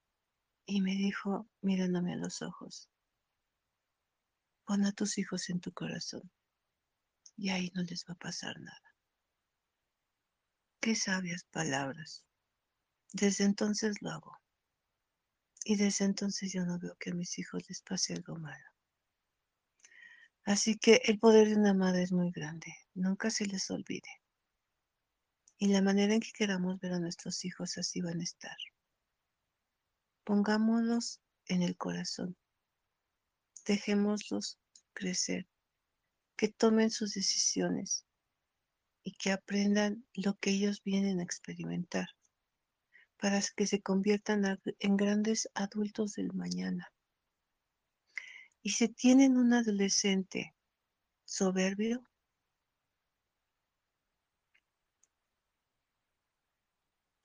Y 0.65 0.81
me 0.81 0.91
dijo, 0.95 1.47
mirándome 1.61 2.13
a 2.13 2.17
los 2.17 2.41
ojos, 2.41 2.89
pon 4.65 4.85
a 4.85 4.91
tus 4.91 5.17
hijos 5.17 5.49
en 5.49 5.59
tu 5.59 5.71
corazón 5.71 6.31
y 7.37 7.49
ahí 7.49 7.71
no 7.75 7.83
les 7.83 8.05
va 8.07 8.13
a 8.13 8.17
pasar 8.17 8.59
nada. 8.59 8.95
Qué 10.79 10.95
sabias 10.95 11.43
palabras. 11.45 12.23
Desde 13.11 13.43
entonces 13.43 14.01
lo 14.01 14.11
hago. 14.11 14.37
Y 15.63 15.77
desde 15.77 16.05
entonces 16.05 16.53
yo 16.53 16.65
no 16.65 16.79
veo 16.79 16.95
que 16.99 17.11
a 17.11 17.13
mis 17.13 17.37
hijos 17.39 17.67
les 17.67 17.81
pase 17.81 18.13
algo 18.13 18.35
malo. 18.35 18.65
Así 20.43 20.77
que 20.77 21.01
el 21.05 21.19
poder 21.19 21.49
de 21.49 21.55
una 21.55 21.73
madre 21.73 22.03
es 22.03 22.11
muy 22.11 22.31
grande. 22.31 22.71
Nunca 22.93 23.31
se 23.31 23.45
les 23.47 23.69
olvide 23.71 24.24
y 25.57 25.67
la 25.69 25.81
manera 25.81 26.13
en 26.13 26.19
que 26.19 26.31
queramos 26.33 26.79
ver 26.79 26.93
a 26.93 26.99
nuestros 26.99 27.45
hijos 27.45 27.77
así 27.77 28.01
van 28.01 28.19
a 28.19 28.23
estar. 28.23 28.57
Pongámoslos 30.23 31.21
en 31.47 31.61
el 31.63 31.77
corazón. 31.77 32.35
Dejémoslos 33.65 34.59
crecer, 34.93 35.47
que 36.35 36.49
tomen 36.49 36.89
sus 36.89 37.13
decisiones 37.13 38.05
y 39.03 39.13
que 39.13 39.31
aprendan 39.31 40.05
lo 40.13 40.35
que 40.35 40.51
ellos 40.51 40.83
vienen 40.83 41.19
a 41.19 41.23
experimentar 41.23 42.09
para 43.17 43.41
que 43.55 43.65
se 43.65 43.81
conviertan 43.81 44.59
en 44.79 44.97
grandes 44.97 45.49
adultos 45.53 46.13
del 46.13 46.33
mañana. 46.33 46.91
Y 48.61 48.71
si 48.71 48.89
tienen 48.89 49.37
un 49.37 49.53
adolescente 49.53 50.55
soberbio? 51.23 52.03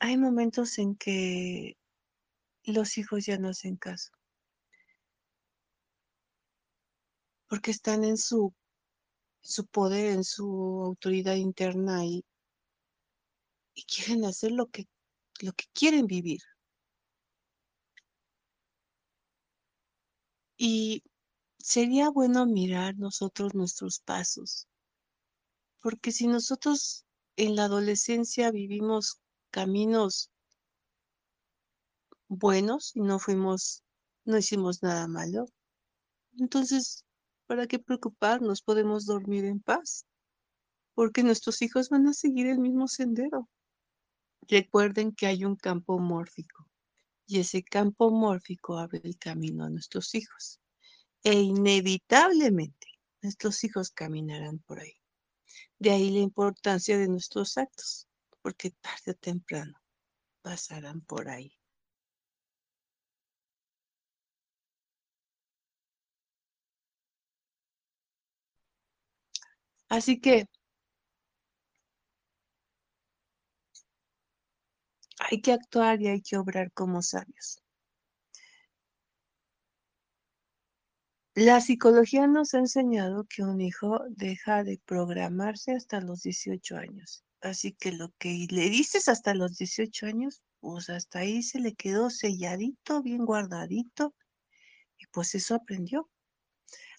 Hay 0.00 0.16
momentos 0.16 0.78
en 0.78 0.96
que 0.96 1.76
los 2.64 2.96
hijos 2.96 3.26
ya 3.26 3.36
no 3.38 3.50
hacen 3.50 3.76
caso, 3.76 4.10
porque 7.48 7.70
están 7.70 8.04
en 8.04 8.16
su, 8.16 8.54
su 9.42 9.66
poder, 9.66 10.06
en 10.12 10.24
su 10.24 10.82
autoridad 10.84 11.34
interna 11.34 12.04
y, 12.06 12.24
quieren 13.86 14.24
hacer 14.24 14.52
lo 14.52 14.66
que, 14.68 14.86
lo 15.40 15.52
que 15.52 15.64
quieren 15.74 16.06
vivir. 16.06 16.40
Y 20.56 21.02
sería 21.58 22.10
bueno 22.10 22.46
mirar 22.46 22.96
nosotros 22.96 23.54
nuestros 23.54 24.00
pasos, 24.00 24.66
porque 25.80 26.12
si 26.12 26.26
nosotros 26.26 27.04
en 27.36 27.56
la 27.56 27.64
adolescencia 27.64 28.50
vivimos 28.50 29.20
caminos 29.50 30.30
buenos 32.28 32.94
y 32.94 33.00
no 33.00 33.18
fuimos, 33.18 33.82
no 34.24 34.38
hicimos 34.38 34.82
nada 34.82 35.08
malo, 35.08 35.46
entonces, 36.38 37.04
¿para 37.46 37.66
qué 37.66 37.78
preocuparnos? 37.78 38.62
Podemos 38.62 39.04
dormir 39.06 39.44
en 39.44 39.60
paz, 39.60 40.06
porque 40.94 41.22
nuestros 41.22 41.60
hijos 41.62 41.88
van 41.88 42.06
a 42.06 42.14
seguir 42.14 42.46
el 42.46 42.58
mismo 42.58 42.88
sendero. 42.88 43.48
Recuerden 44.48 45.12
que 45.12 45.26
hay 45.26 45.44
un 45.44 45.56
campo 45.56 45.98
mórfico 45.98 46.66
y 47.26 47.40
ese 47.40 47.62
campo 47.62 48.10
mórfico 48.10 48.78
abre 48.78 49.00
el 49.04 49.18
camino 49.18 49.64
a 49.64 49.70
nuestros 49.70 50.14
hijos 50.14 50.60
e 51.22 51.34
inevitablemente 51.34 52.86
nuestros 53.22 53.62
hijos 53.64 53.90
caminarán 53.90 54.58
por 54.60 54.80
ahí. 54.80 54.94
De 55.78 55.90
ahí 55.90 56.10
la 56.10 56.20
importancia 56.20 56.98
de 56.98 57.08
nuestros 57.08 57.58
actos, 57.58 58.08
porque 58.42 58.70
tarde 58.70 59.12
o 59.12 59.14
temprano 59.14 59.74
pasarán 60.42 61.00
por 61.02 61.28
ahí. 61.28 61.52
Así 69.88 70.20
que 70.20 70.46
hay 75.18 75.40
que 75.40 75.52
actuar 75.52 76.00
y 76.02 76.08
hay 76.08 76.22
que 76.22 76.36
obrar 76.36 76.72
como 76.72 77.02
sabios. 77.02 77.62
La 81.34 81.60
psicología 81.60 82.26
nos 82.26 82.54
ha 82.54 82.58
enseñado 82.58 83.24
que 83.24 83.42
un 83.42 83.60
hijo 83.60 84.00
deja 84.10 84.62
de 84.62 84.80
programarse 84.84 85.72
hasta 85.72 86.00
los 86.00 86.22
18 86.22 86.76
años. 86.76 87.24
Así 87.40 87.72
que 87.72 87.92
lo 87.92 88.12
que 88.18 88.46
le 88.50 88.68
dices 88.70 89.08
hasta 89.08 89.34
los 89.34 89.56
18 89.56 90.06
años, 90.06 90.42
pues 90.60 90.90
hasta 90.90 91.20
ahí 91.20 91.42
se 91.42 91.60
le 91.60 91.74
quedó 91.74 92.10
selladito, 92.10 93.02
bien 93.02 93.24
guardadito. 93.24 94.14
Y 94.98 95.06
pues 95.06 95.34
eso 95.34 95.54
aprendió. 95.54 96.10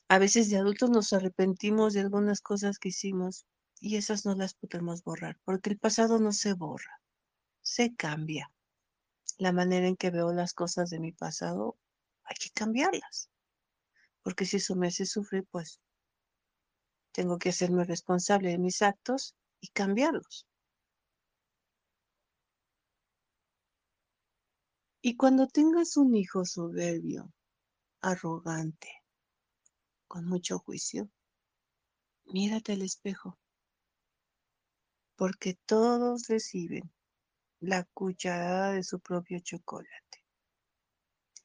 A 0.08 0.18
veces 0.18 0.50
de 0.50 0.58
adultos 0.58 0.90
nos 0.90 1.14
arrepentimos 1.14 1.94
de 1.94 2.02
algunas 2.02 2.42
cosas 2.42 2.80
que 2.80 2.90
hicimos 2.90 3.46
y 3.80 3.98
esas 3.98 4.26
no 4.26 4.36
las 4.36 4.54
podemos 4.54 5.04
borrar, 5.04 5.40
porque 5.46 5.70
el 5.70 5.80
pasado 5.80 6.20
no 6.20 6.32
se 6.34 6.54
borra, 6.54 7.02
se 7.62 7.96
cambia. 7.96 8.52
La 9.38 9.52
manera 9.52 9.88
en 9.88 9.96
que 9.96 10.12
veo 10.12 10.34
las 10.34 10.54
cosas 10.54 10.90
de 10.90 11.00
mi 11.00 11.12
pasado, 11.14 11.78
hay 12.24 12.36
que 12.36 12.50
cambiarlas 12.52 13.32
porque 14.24 14.46
si 14.46 14.58
eso 14.58 14.76
me 14.76 14.88
hace 14.88 15.06
sufrir, 15.06 15.46
pues 15.52 15.80
tengo 17.12 17.38
que 17.38 17.50
hacerme 17.50 17.84
responsable 17.84 18.50
de 18.50 18.58
mis 18.58 18.82
actos 18.82 19.36
y 19.62 19.68
cambiarlos. 19.70 20.46
Y 25.04 25.16
cuando 25.16 25.48
tengas 25.48 25.98
un 25.98 26.16
hijo 26.16 26.46
soberbio, 26.46 27.32
arrogante, 28.02 28.90
con 30.08 30.28
mucho 30.28 30.60
juicio, 30.60 31.10
mírate 32.26 32.74
al 32.74 32.82
espejo, 32.82 33.40
porque 35.16 35.58
todos 35.66 36.28
reciben 36.28 36.92
la 37.60 37.84
cucharada 37.94 38.74
de 38.74 38.84
su 38.84 39.00
propio 39.00 39.40
chocolate. 39.40 40.24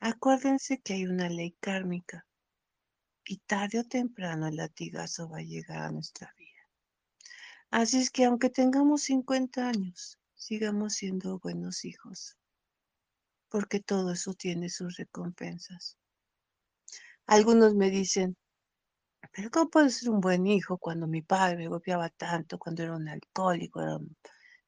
Acuérdense 0.01 0.81
que 0.83 0.95
hay 0.95 1.07
una 1.07 1.29
ley 1.31 1.57
kármica 1.61 2.27
y 3.25 3.39
tarde 3.39 3.81
o 3.81 3.85
temprano 3.85 4.49
el 4.49 4.57
latigazo 4.57 5.29
va 5.29 5.39
a 5.39 5.43
llegar 5.43 5.83
a 5.83 5.91
nuestra. 5.91 6.36
Así 7.77 7.99
es 7.99 8.11
que 8.11 8.25
aunque 8.25 8.49
tengamos 8.49 9.03
50 9.03 9.69
años, 9.69 10.19
sigamos 10.35 10.95
siendo 10.95 11.39
buenos 11.41 11.85
hijos, 11.85 12.39
porque 13.51 13.81
todo 13.81 14.13
eso 14.13 14.33
tiene 14.33 14.71
sus 14.71 14.97
recompensas. 14.97 15.99
Algunos 17.27 17.75
me 17.75 17.91
dicen, 17.91 18.35
pero 19.31 19.51
¿cómo 19.51 19.69
puedo 19.69 19.91
ser 19.91 20.09
un 20.09 20.23
buen 20.23 20.47
hijo 20.47 20.79
cuando 20.79 21.07
mi 21.07 21.21
padre 21.21 21.59
me 21.59 21.69
golpeaba 21.69 22.09
tanto, 22.09 22.59
cuando 22.59 22.83
era 22.83 22.97
un 22.97 23.11
alcohólico 23.11 23.83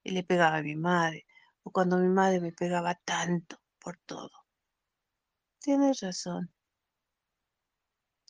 y 0.04 0.10
le 0.10 0.22
pegaba 0.22 0.58
a 0.58 0.62
mi 0.62 0.76
madre, 0.76 1.24
o 1.62 1.70
cuando 1.70 1.96
mi 1.96 2.08
madre 2.08 2.40
me 2.40 2.52
pegaba 2.52 2.94
tanto 3.06 3.58
por 3.78 3.96
todo? 4.04 4.32
Tienes 5.60 6.00
razón. 6.00 6.52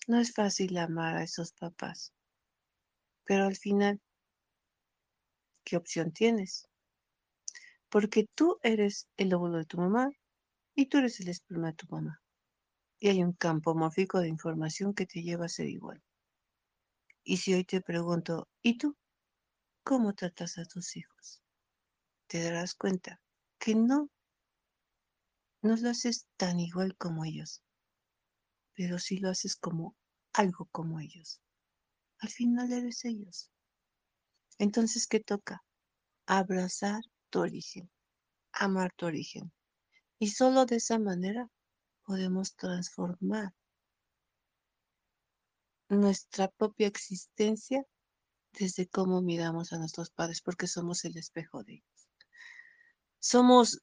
No 0.07 0.21
es 0.21 0.33
fácil 0.33 0.79
amar 0.79 1.17
a 1.17 1.25
esos 1.25 1.51
papás, 1.51 2.12
pero 3.25 3.47
al 3.47 3.57
final, 3.57 4.01
¿qué 5.69 5.77
opción 5.77 6.13
tienes? 6.13 6.67
Porque 7.91 8.27
tú 8.35 8.59
eres 8.63 9.09
el 9.17 9.35
óvulo 9.35 9.59
de 9.59 9.65
tu 9.67 9.79
mamá 9.79 10.11
y 10.75 10.87
tú 10.87 10.99
eres 10.99 11.21
el 11.21 11.29
esperma 11.29 11.69
de 11.69 11.75
tu 11.75 11.87
mamá. 11.89 12.23
Y 12.99 13.09
hay 13.09 13.23
un 13.23 13.33
campo 13.33 13.75
mórfico 13.75 14.21
de 14.21 14.29
información 14.29 14.95
que 14.95 15.07
te 15.07 15.23
lleva 15.23 15.47
a 15.47 15.51
ser 15.51 15.69
igual. 15.69 16.03
Y 17.23 17.37
si 17.37 17.55
hoy 17.55 17.65
te 17.65 17.81
pregunto, 17.81 18.49
¿y 18.63 18.79
tú? 18.79 18.97
¿Cómo 19.85 20.15
tratas 20.15 20.57
a 20.59 20.65
tus 20.65 20.97
hijos? 20.97 21.43
Te 22.27 22.43
darás 22.43 22.75
cuenta 22.75 23.21
que 23.59 23.75
no, 23.75 24.09
no 25.63 25.77
lo 25.77 25.91
haces 25.91 26.27
tan 26.37 26.61
igual 26.61 26.97
como 26.97 27.25
ellos 27.25 27.63
pero 28.79 29.01
si 29.01 29.19
lo 29.19 29.29
haces 29.29 29.57
como 29.57 29.97
algo 30.33 30.69
como 30.71 31.01
ellos, 31.01 31.41
al 32.21 32.29
final 32.29 32.73
eres 32.73 33.05
ellos. 33.05 33.51
Entonces, 34.59 35.07
¿qué 35.07 35.21
toca? 35.21 35.64
Abrazar 36.27 37.03
tu 37.31 37.40
origen, 37.40 37.90
amar 38.53 38.92
tu 38.94 39.07
origen. 39.07 39.53
Y 40.18 40.31
solo 40.31 40.66
de 40.66 40.77
esa 40.77 40.99
manera 40.99 41.49
podemos 42.05 42.55
transformar 42.57 43.55
nuestra 45.88 46.49
propia 46.49 46.88
existencia 46.88 47.85
desde 48.53 48.88
cómo 48.88 49.23
miramos 49.23 49.73
a 49.73 49.79
nuestros 49.79 50.11
padres, 50.11 50.42
porque 50.42 50.66
somos 50.66 51.05
el 51.05 51.16
espejo 51.16 51.62
de 51.62 51.75
ellos. 51.75 52.09
Somos 53.21 53.81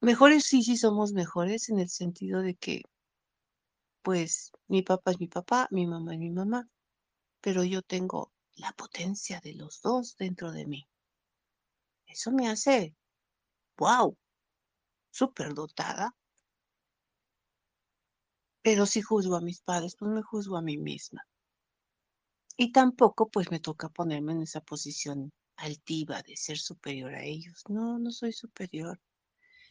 mejores, 0.00 0.44
sí, 0.44 0.62
sí, 0.62 0.76
somos 0.76 1.12
mejores 1.12 1.68
en 1.68 1.78
el 1.78 1.88
sentido 1.90 2.40
de 2.40 2.54
que 2.54 2.82
pues 4.02 4.50
mi 4.68 4.82
papá 4.82 5.12
es 5.12 5.20
mi 5.20 5.28
papá, 5.28 5.68
mi 5.70 5.86
mamá 5.86 6.14
es 6.14 6.18
mi 6.18 6.30
mamá, 6.30 6.68
pero 7.40 7.62
yo 7.62 7.82
tengo 7.82 8.31
la 8.56 8.72
potencia 8.72 9.40
de 9.40 9.54
los 9.54 9.80
dos 9.80 10.16
dentro 10.16 10.52
de 10.52 10.66
mí. 10.66 10.88
Eso 12.06 12.30
me 12.30 12.48
hace, 12.48 12.94
wow, 13.78 14.16
súper 15.10 15.54
dotada. 15.54 16.14
Pero 18.62 18.86
si 18.86 19.02
juzgo 19.02 19.36
a 19.36 19.40
mis 19.40 19.60
padres, 19.60 19.96
pues 19.96 20.10
me 20.10 20.22
juzgo 20.22 20.56
a 20.56 20.62
mí 20.62 20.78
misma. 20.78 21.26
Y 22.56 22.70
tampoco 22.70 23.28
pues 23.28 23.50
me 23.50 23.60
toca 23.60 23.88
ponerme 23.88 24.32
en 24.32 24.42
esa 24.42 24.60
posición 24.60 25.32
altiva 25.56 26.22
de 26.22 26.36
ser 26.36 26.58
superior 26.58 27.14
a 27.14 27.24
ellos. 27.24 27.64
No, 27.68 27.98
no 27.98 28.10
soy 28.10 28.32
superior. 28.32 29.00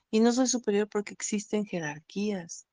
Y 0.09 0.19
no 0.19 0.33
soy 0.33 0.47
superior 0.47 0.89
porque 0.89 1.13
existen 1.13 1.65
jerarquías. 1.65 2.65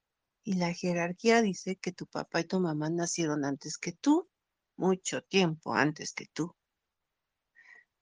Y 0.43 0.55
la 0.55 0.73
jerarquía 0.73 1.43
dice 1.43 1.77
que 1.77 1.93
tu 1.93 2.07
papá 2.07 2.41
y 2.41 2.45
tu 2.45 2.59
mamá 2.59 2.91
nacieron 2.91 3.45
antes 3.45 3.79
que 3.79 3.93
tú, 3.93 4.29
mucho 4.79 5.23
tiempo 5.23 5.75
antes 5.75 6.15
que 6.15 6.27
tú. 6.33 6.55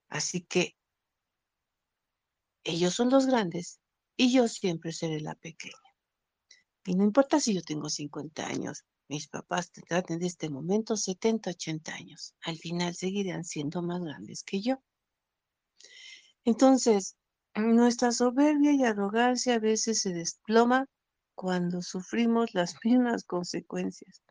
Así 0.08 0.42
que 0.42 0.76
ellos 2.62 2.94
son 2.94 3.10
los 3.10 3.26
grandes 3.26 3.80
y 4.16 4.32
yo 4.32 4.46
siempre 4.48 4.92
seré 4.92 5.20
la 5.20 5.34
pequeña. 5.34 5.74
Y 6.84 6.94
no 6.94 7.04
importa 7.04 7.40
si 7.40 7.54
yo 7.54 7.62
tengo 7.62 7.88
50 7.88 8.46
años, 8.46 8.84
mis 9.08 9.28
papás 9.28 9.72
tendrán 9.72 10.04
en 10.08 10.22
este 10.22 10.50
momento 10.50 10.96
70, 10.96 11.50
80 11.50 11.94
años. 11.94 12.34
Al 12.42 12.58
final 12.58 12.94
seguirán 12.94 13.44
siendo 13.44 13.82
más 13.82 14.00
grandes 14.02 14.42
que 14.44 14.60
yo. 14.60 14.82
Entonces, 16.44 17.16
nuestra 17.54 18.12
soberbia 18.12 18.72
y 18.72 18.84
arrogancia 18.84 19.54
a 19.54 19.58
veces 19.58 20.00
se 20.00 20.12
desploma 20.12 20.86
cuando 21.34 21.82
sufrimos 21.82 22.54
las 22.54 22.76
mismas 22.84 23.24
consecuencias. 23.24 24.22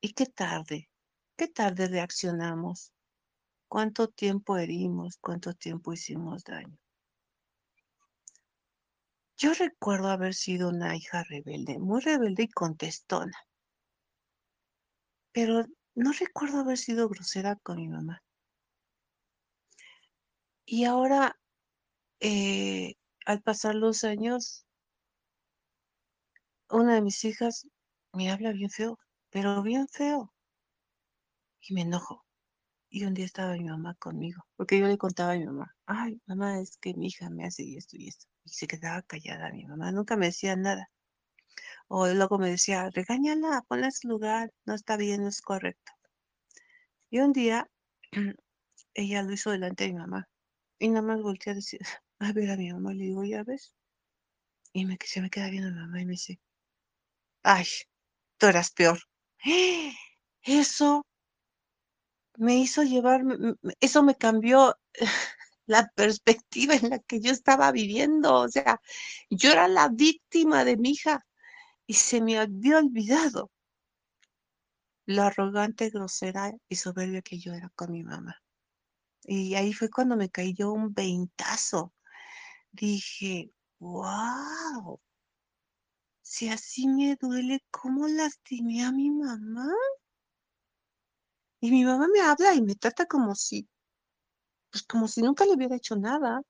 Y 0.00 0.14
qué 0.14 0.26
tarde, 0.26 0.88
qué 1.42 1.48
tarde 1.48 1.88
reaccionamos, 1.88 2.92
cuánto 3.66 4.06
tiempo 4.06 4.58
herimos, 4.58 5.18
cuánto 5.20 5.54
tiempo 5.54 5.92
hicimos 5.92 6.44
daño. 6.44 6.78
Yo 9.36 9.52
recuerdo 9.52 10.10
haber 10.10 10.34
sido 10.34 10.68
una 10.68 10.94
hija 10.94 11.24
rebelde, 11.28 11.80
muy 11.80 12.00
rebelde 12.00 12.44
y 12.44 12.48
contestona, 12.48 13.36
pero 15.32 15.64
no 15.96 16.12
recuerdo 16.12 16.60
haber 16.60 16.78
sido 16.78 17.08
grosera 17.08 17.56
con 17.56 17.78
mi 17.78 17.88
mamá. 17.88 18.22
Y 20.64 20.84
ahora, 20.84 21.36
eh, 22.20 22.94
al 23.26 23.42
pasar 23.42 23.74
los 23.74 24.04
años, 24.04 24.64
una 26.70 26.94
de 26.94 27.02
mis 27.02 27.24
hijas 27.24 27.66
me 28.12 28.30
habla 28.30 28.52
bien 28.52 28.70
feo, 28.70 28.96
pero 29.30 29.60
bien 29.64 29.88
feo. 29.88 30.32
Y 31.62 31.74
me 31.74 31.82
enojo. 31.82 32.24
Y 32.90 33.04
un 33.04 33.14
día 33.14 33.24
estaba 33.24 33.54
mi 33.54 33.64
mamá 33.64 33.94
conmigo, 33.94 34.44
porque 34.56 34.78
yo 34.78 34.86
le 34.86 34.98
contaba 34.98 35.32
a 35.32 35.36
mi 35.36 35.46
mamá, 35.46 35.74
ay, 35.86 36.20
mamá, 36.26 36.60
es 36.60 36.76
que 36.76 36.94
mi 36.94 37.06
hija 37.06 37.30
me 37.30 37.46
hace 37.46 37.62
esto 37.76 37.96
y 37.96 38.08
esto. 38.08 38.26
Y 38.44 38.50
se 38.50 38.66
quedaba 38.66 39.02
callada 39.02 39.50
mi 39.52 39.64
mamá, 39.64 39.92
nunca 39.92 40.16
me 40.16 40.26
decía 40.26 40.56
nada. 40.56 40.90
O 41.88 42.06
luego 42.08 42.38
me 42.38 42.50
decía, 42.50 42.90
regáñala, 42.90 43.62
ponla 43.68 43.86
en 43.86 43.92
su 43.92 44.08
lugar, 44.08 44.52
no 44.66 44.74
está 44.74 44.96
bien, 44.96 45.22
no 45.22 45.28
es 45.28 45.40
correcto. 45.40 45.92
Y 47.10 47.20
un 47.20 47.32
día 47.32 47.70
ella 48.94 49.22
lo 49.22 49.32
hizo 49.32 49.50
delante 49.50 49.84
de 49.84 49.92
mi 49.92 49.98
mamá. 49.98 50.28
Y 50.78 50.88
nada 50.88 51.02
más 51.02 51.22
volteé 51.22 51.52
a 51.52 51.56
decir, 51.56 51.80
a 52.18 52.32
ver 52.32 52.50
a 52.50 52.56
mi 52.56 52.72
mamá, 52.72 52.92
le 52.92 53.04
digo, 53.04 53.24
¿ya 53.24 53.44
ves? 53.44 53.74
Y 54.72 54.86
me, 54.86 54.98
se 55.04 55.20
me 55.20 55.30
queda 55.30 55.50
viendo 55.50 55.70
mi 55.70 55.76
mamá 55.80 56.00
y 56.00 56.06
me 56.06 56.12
dice, 56.12 56.40
ay, 57.42 57.66
tú 58.38 58.46
eras 58.46 58.70
peor. 58.70 58.98
Eso 60.42 61.06
me 62.36 62.56
hizo 62.56 62.82
llevar, 62.82 63.22
eso 63.80 64.02
me 64.02 64.16
cambió 64.16 64.76
la 65.66 65.90
perspectiva 65.94 66.74
en 66.74 66.90
la 66.90 66.98
que 67.00 67.20
yo 67.20 67.32
estaba 67.32 67.72
viviendo. 67.72 68.34
O 68.34 68.48
sea, 68.48 68.80
yo 69.30 69.52
era 69.52 69.68
la 69.68 69.88
víctima 69.88 70.64
de 70.64 70.76
mi 70.76 70.90
hija 70.90 71.26
y 71.86 71.94
se 71.94 72.20
me 72.20 72.38
había 72.38 72.78
olvidado 72.78 73.50
lo 75.06 75.22
arrogante, 75.22 75.90
grosera 75.90 76.52
y 76.68 76.76
soberbia 76.76 77.22
que 77.22 77.38
yo 77.38 77.52
era 77.52 77.70
con 77.74 77.92
mi 77.92 78.02
mamá. 78.04 78.36
Y 79.24 79.54
ahí 79.54 79.72
fue 79.72 79.90
cuando 79.90 80.16
me 80.16 80.30
cayó 80.30 80.72
un 80.72 80.94
veintazo. 80.94 81.92
Dije, 82.72 83.52
wow, 83.78 85.00
si 86.22 86.48
así 86.48 86.88
me 86.88 87.16
duele, 87.16 87.62
¿cómo 87.70 88.08
lastimé 88.08 88.84
a 88.84 88.92
mi 88.92 89.10
mamá? 89.10 89.68
Y 91.62 91.70
mi 91.70 91.82
mamá 91.86 92.08
me 92.12 92.20
habla 92.20 92.54
y 92.54 92.60
me 92.60 92.74
trata 92.74 93.06
como 93.06 93.34
si, 93.34 93.66
pues 94.70 94.82
como 94.84 95.08
si 95.08 95.22
nunca 95.22 95.46
le 95.46 95.54
hubiera 95.54 95.76
hecho 95.76 95.96
nada. 95.96 96.42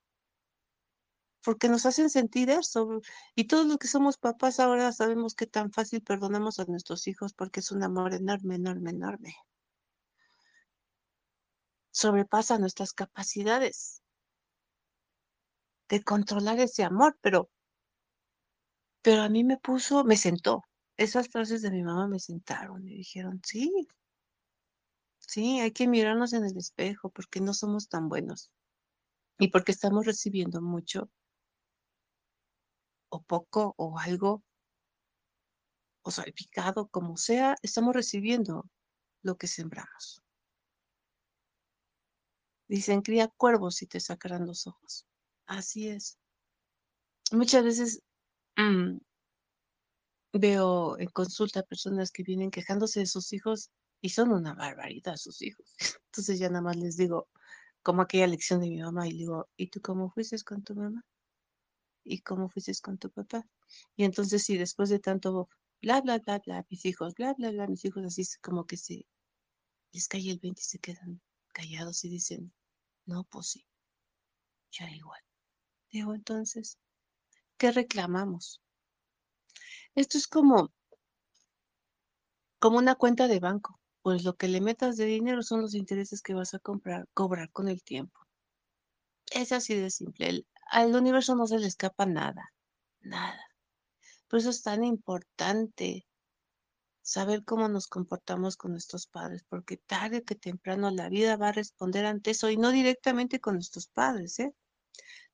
Porque 1.45 1.69
nos 1.69 1.87
hacen 1.87 2.11
sentir 2.11 2.51
eso. 2.51 3.01
Y 3.37 3.45
todos 3.47 3.67
los 3.67 3.79
que 3.79 3.87
somos 3.87 4.19
papás 4.19 4.59
ahora 4.59 4.91
sabemos 4.91 5.35
que 5.35 5.47
tan 5.47 5.71
fácil 5.71 6.03
perdonamos 6.03 6.59
a 6.59 6.65
nuestros 6.65 7.07
hijos 7.07 7.33
porque 7.35 7.61
es 7.61 7.71
un 7.71 7.85
amor 7.85 8.15
enorme, 8.15 8.57
enorme, 8.57 8.91
enorme 8.91 9.37
sobrepasa 11.93 12.59
nuestras 12.59 12.93
capacidades 12.93 14.03
de 15.89 16.03
controlar 16.03 16.59
ese 16.59 16.83
amor, 16.85 17.17
pero, 17.21 17.51
pero 19.03 19.23
a 19.23 19.29
mí 19.29 19.45
me 19.45 19.59
puso, 19.59 20.05
me 20.05 20.17
sentó. 20.17 20.65
Esas 20.97 21.29
frases 21.29 21.63
de 21.63 21.71
mi 21.71 21.83
mamá 21.83 22.09
me 22.09 22.19
sentaron 22.19 22.89
y 22.89 22.97
dijeron, 22.97 23.41
sí, 23.45 23.87
sí, 25.27 25.61
hay 25.61 25.73
que 25.73 25.89
mirarnos 25.89 26.33
en 26.33 26.45
el 26.45 26.57
espejo 26.57 27.11
porque 27.11 27.41
no 27.41 27.55
somos 27.55 27.89
tan 27.89 28.09
buenos 28.09 28.51
y 29.39 29.49
porque 29.49 29.73
estamos 29.73 30.07
recibiendo 30.07 30.61
mucho 30.61 31.11
o 33.09 33.23
poco 33.23 33.75
o 33.77 33.99
algo 33.99 34.43
o 36.03 36.11
salpicado, 36.11 36.89
como 36.89 37.17
sea, 37.17 37.57
estamos 37.63 37.95
recibiendo 37.95 38.69
lo 39.23 39.37
que 39.37 39.47
sembramos. 39.47 40.23
Dicen, 42.69 43.03
cría 43.03 43.29
cuervos 43.29 43.83
y 43.83 43.87
te 43.87 44.01
sacarán 44.01 44.47
los 44.47 44.67
ojos. 44.67 45.07
Así 45.47 45.89
es. 45.89 46.19
Muchas 47.31 47.65
veces 47.65 48.03
mm, 48.57 48.99
veo 50.33 50.99
en 50.99 51.09
consulta 51.11 51.63
personas 51.63 52.11
que 52.11 52.23
vienen 52.23 52.51
quejándose 52.51 53.01
de 53.01 53.07
sus 53.07 53.33
hijos 53.33 53.71
y 54.03 54.11
son 54.11 54.33
una 54.33 54.53
barbaridad 54.55 55.17
sus 55.17 55.41
hijos. 55.41 55.65
Entonces 56.07 56.39
ya 56.39 56.49
nada 56.49 56.61
más 56.63 56.77
les 56.77 56.97
digo, 56.99 57.29
como 57.83 58.03
aquella 58.03 58.27
lección 58.27 58.61
de 58.61 58.69
mi 58.69 58.83
mamá, 58.83 59.09
y 59.09 59.13
digo, 59.13 59.49
¿y 59.57 59.69
tú 59.69 59.81
cómo 59.81 60.11
fuiste 60.11 60.37
con 60.43 60.63
tu 60.63 60.75
mamá? 60.75 61.05
¿Y 62.05 62.21
cómo 62.21 62.49
fuiste 62.49 62.73
con 62.83 62.99
tu 62.99 63.11
papá? 63.11 63.47
Y 63.97 64.05
entonces 64.05 64.43
si 64.43 64.59
después 64.59 64.91
de 64.91 64.99
tanto 64.99 65.49
bla, 65.81 66.01
bla, 66.01 66.19
bla, 66.19 66.41
bla, 66.41 66.67
mis 66.69 66.85
hijos, 66.85 67.15
bla, 67.15 67.33
bla, 67.35 67.51
bla, 67.53 67.67
mis 67.69 67.85
hijos, 67.85 68.05
así 68.05 68.25
como 68.43 68.67
que 68.67 68.77
se 68.77 69.07
les 69.93 70.09
cae 70.09 70.31
el 70.31 70.39
20 70.41 70.61
y 70.61 70.65
se 70.65 70.79
quedan 70.79 71.21
callados 71.53 72.05
y 72.05 72.09
dicen, 72.09 72.53
no, 73.07 73.25
pues 73.25 73.47
sí, 73.53 73.67
ya 74.73 74.91
igual. 74.91 75.21
Digo, 75.91 76.15
entonces, 76.15 76.79
¿qué 77.57 77.71
reclamamos? 77.71 78.61
Esto 79.95 80.19
es 80.19 80.27
como, 80.27 80.73
como 82.59 82.79
una 82.79 82.95
cuenta 82.95 83.29
de 83.29 83.39
banco. 83.39 83.82
Pues 84.03 84.25
lo 84.25 84.35
que 84.35 84.49
le 84.49 84.61
metas 84.61 84.97
de 84.97 85.07
dinero 85.07 85.43
son 85.43 85.63
los 85.63 85.75
intereses 85.75 86.23
que 86.23 86.35
vas 86.35 86.55
a 86.55 86.59
comprar, 86.59 87.09
cobrar 87.15 87.51
con 87.51 87.69
el 87.69 87.83
tiempo. 87.83 88.21
Es 89.31 89.53
así 89.53 89.75
de 89.75 89.91
simple. 89.91 90.47
al 90.71 90.95
universo 90.95 91.35
no 91.35 91.47
se 91.47 91.59
le 91.59 91.67
escapa 91.67 92.07
nada, 92.07 92.53
nada. 93.01 93.41
Por 94.29 94.41
eso 94.41 94.51
es 94.51 94.63
tan 94.63 94.85
importante 94.85 96.07
saber 97.03 97.45
cómo 97.45 97.69
nos 97.69 97.87
comportamos 97.87 98.57
con 98.57 98.73
nuestros 98.73 99.07
padres, 99.07 99.45
porque 99.49 99.77
tarde 99.77 100.23
que 100.23 100.35
temprano 100.35 100.91
la 100.91 101.09
vida 101.09 101.37
va 101.37 101.49
a 101.49 101.53
responder 101.53 102.07
ante 102.07 102.31
eso 102.31 102.51
y 102.51 102.57
no 102.57 102.71
directamente 102.71 103.41
con 103.41 103.55
nuestros 103.55 103.89
padres, 103.89 104.39
¿eh? 104.39 104.55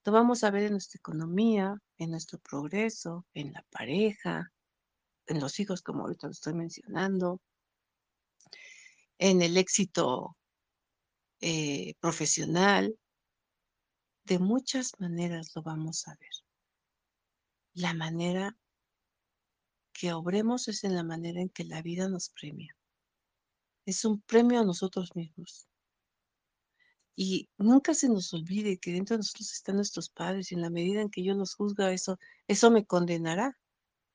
Lo 0.05 0.13
vamos 0.13 0.45
a 0.45 0.51
ver 0.51 0.65
en 0.65 0.73
nuestra 0.73 0.99
economía, 0.99 1.77
en 1.99 2.11
nuestro 2.11 2.39
progreso, 2.39 3.27
en 3.35 3.53
la 3.53 3.65
pareja, 3.71 4.53
en 5.27 5.41
los 5.41 5.61
hijos, 5.61 5.83
como 5.83 6.03
ahorita 6.03 6.29
lo 6.29 6.33
estoy 6.33 6.55
mencionando, 6.55 7.41
en 9.19 9.43
el 9.43 9.57
éxito 9.57 10.37
eh, 11.41 11.95
profesional. 12.01 12.97
De 14.25 14.39
muchas 14.39 14.93
maneras 14.99 15.53
lo 15.55 15.63
vamos 15.63 16.07
a 16.09 16.17
ver. 16.17 16.31
La 17.75 17.95
manera 17.95 18.57
que 19.93 20.13
obremos 20.13 20.69
es 20.69 20.85
en 20.85 20.95
la 20.95 21.03
manera 21.03 21.41
en 21.41 21.49
que 21.49 21.65
la 21.65 21.83
vida 21.83 22.09
nos 22.09 22.31
premia. 22.31 22.77
Es 23.85 24.05
un 24.05 24.21
premio 24.21 24.61
a 24.61 24.65
nosotros 24.65 25.15
mismos. 25.17 25.69
Y 27.17 27.49
nunca 27.59 27.95
se 27.95 28.09
nos 28.09 28.33
olvide 28.33 28.79
que 28.79 28.93
dentro 28.93 29.15
de 29.15 29.19
nosotros 29.19 29.53
están 29.53 29.77
nuestros 29.77 30.09
padres 30.09 30.53
y 30.53 30.55
en 30.55 30.61
la 30.63 30.71
medida 30.71 31.01
en 31.01 31.11
que 31.11 31.25
yo 31.25 31.35
los 31.35 31.55
juzga, 31.55 31.93
eso, 31.93 32.17
eso 32.47 32.71
me 32.71 32.87
condenará. 32.87 33.59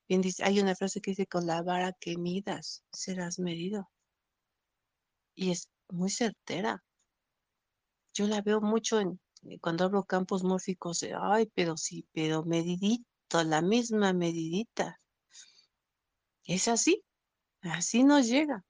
Bien 0.08 0.22
dice, 0.22 0.42
hay 0.44 0.60
una 0.60 0.74
frase 0.74 1.00
que 1.00 1.10
dice, 1.10 1.26
con 1.26 1.46
la 1.46 1.60
vara 1.62 1.92
que 2.00 2.16
midas, 2.16 2.82
serás 2.92 3.38
medido. 3.38 3.90
Y 5.34 5.50
es 5.50 5.68
muy 5.88 6.10
certera. 6.10 6.82
Yo 8.12 8.26
la 8.26 8.40
veo 8.42 8.60
mucho 8.60 9.00
en, 9.00 9.20
eh, 9.42 9.58
cuando 9.60 9.84
hablo 9.84 10.04
campos 10.04 10.44
mórficos, 10.44 11.04
ay, 11.20 11.50
pero 11.54 11.76
sí, 11.76 12.06
pero 12.12 12.44
medidito, 12.44 13.42
la 13.44 13.60
misma 13.60 14.12
medidita. 14.12 15.00
Es 16.44 16.68
así, 16.68 17.02
así 17.62 18.04
nos 18.04 18.26
llega. 18.26 18.64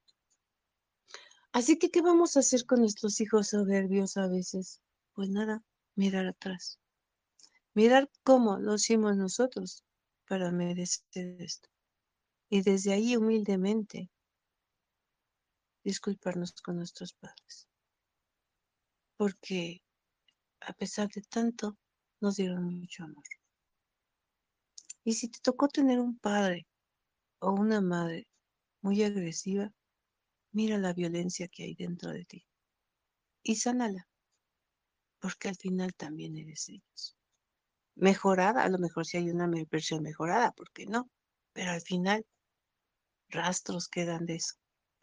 Así 1.51 1.77
que, 1.77 1.89
¿qué 1.89 2.01
vamos 2.01 2.35
a 2.35 2.41
hacer 2.41 2.65
con 2.65 2.81
nuestros 2.81 3.21
hijos 3.21 3.49
soberbios 3.49 4.17
a 4.17 4.27
veces? 4.27 4.81
Pues 5.13 5.29
nada, 5.29 5.63
mirar 5.95 6.25
atrás. 6.25 6.79
Mirar 7.73 8.09
cómo 8.23 8.57
lo 8.57 8.75
hicimos 8.75 9.15
nosotros 9.15 9.83
para 10.27 10.51
merecer 10.51 11.41
esto. 11.41 11.69
Y 12.49 12.61
desde 12.61 12.93
ahí 12.93 13.15
humildemente 13.15 14.09
disculparnos 15.85 16.51
con 16.61 16.75
nuestros 16.75 17.13
padres. 17.13 17.69
Porque 19.15 19.81
a 20.59 20.73
pesar 20.73 21.09
de 21.09 21.21
tanto, 21.21 21.77
nos 22.19 22.37
dieron 22.37 22.79
mucho 22.79 23.03
amor. 23.03 23.23
Y 25.03 25.13
si 25.13 25.29
te 25.29 25.39
tocó 25.39 25.67
tener 25.67 25.99
un 25.99 26.17
padre 26.17 26.65
o 27.39 27.51
una 27.51 27.81
madre 27.81 28.27
muy 28.81 29.03
agresiva, 29.03 29.71
mira 30.51 30.77
la 30.79 30.93
violencia 30.93 31.47
que 31.47 31.63
hay 31.63 31.75
dentro 31.75 32.11
de 32.11 32.25
ti 32.25 32.45
y 33.43 33.55
sánala, 33.55 34.07
porque 35.19 35.49
al 35.49 35.55
final 35.55 35.93
también 35.93 36.35
eres 36.35 36.67
ellos. 36.69 37.15
Mejorada, 37.95 38.63
a 38.63 38.69
lo 38.69 38.79
mejor 38.79 39.05
si 39.05 39.17
hay 39.17 39.29
una 39.29 39.47
versión 39.69 40.01
mejorada, 40.01 40.51
¿por 40.51 40.71
qué 40.71 40.87
no? 40.87 41.09
Pero 41.53 41.71
al 41.71 41.81
final 41.81 42.25
rastros 43.29 43.87
quedan 43.87 44.25
de 44.25 44.35
eso, 44.35 44.55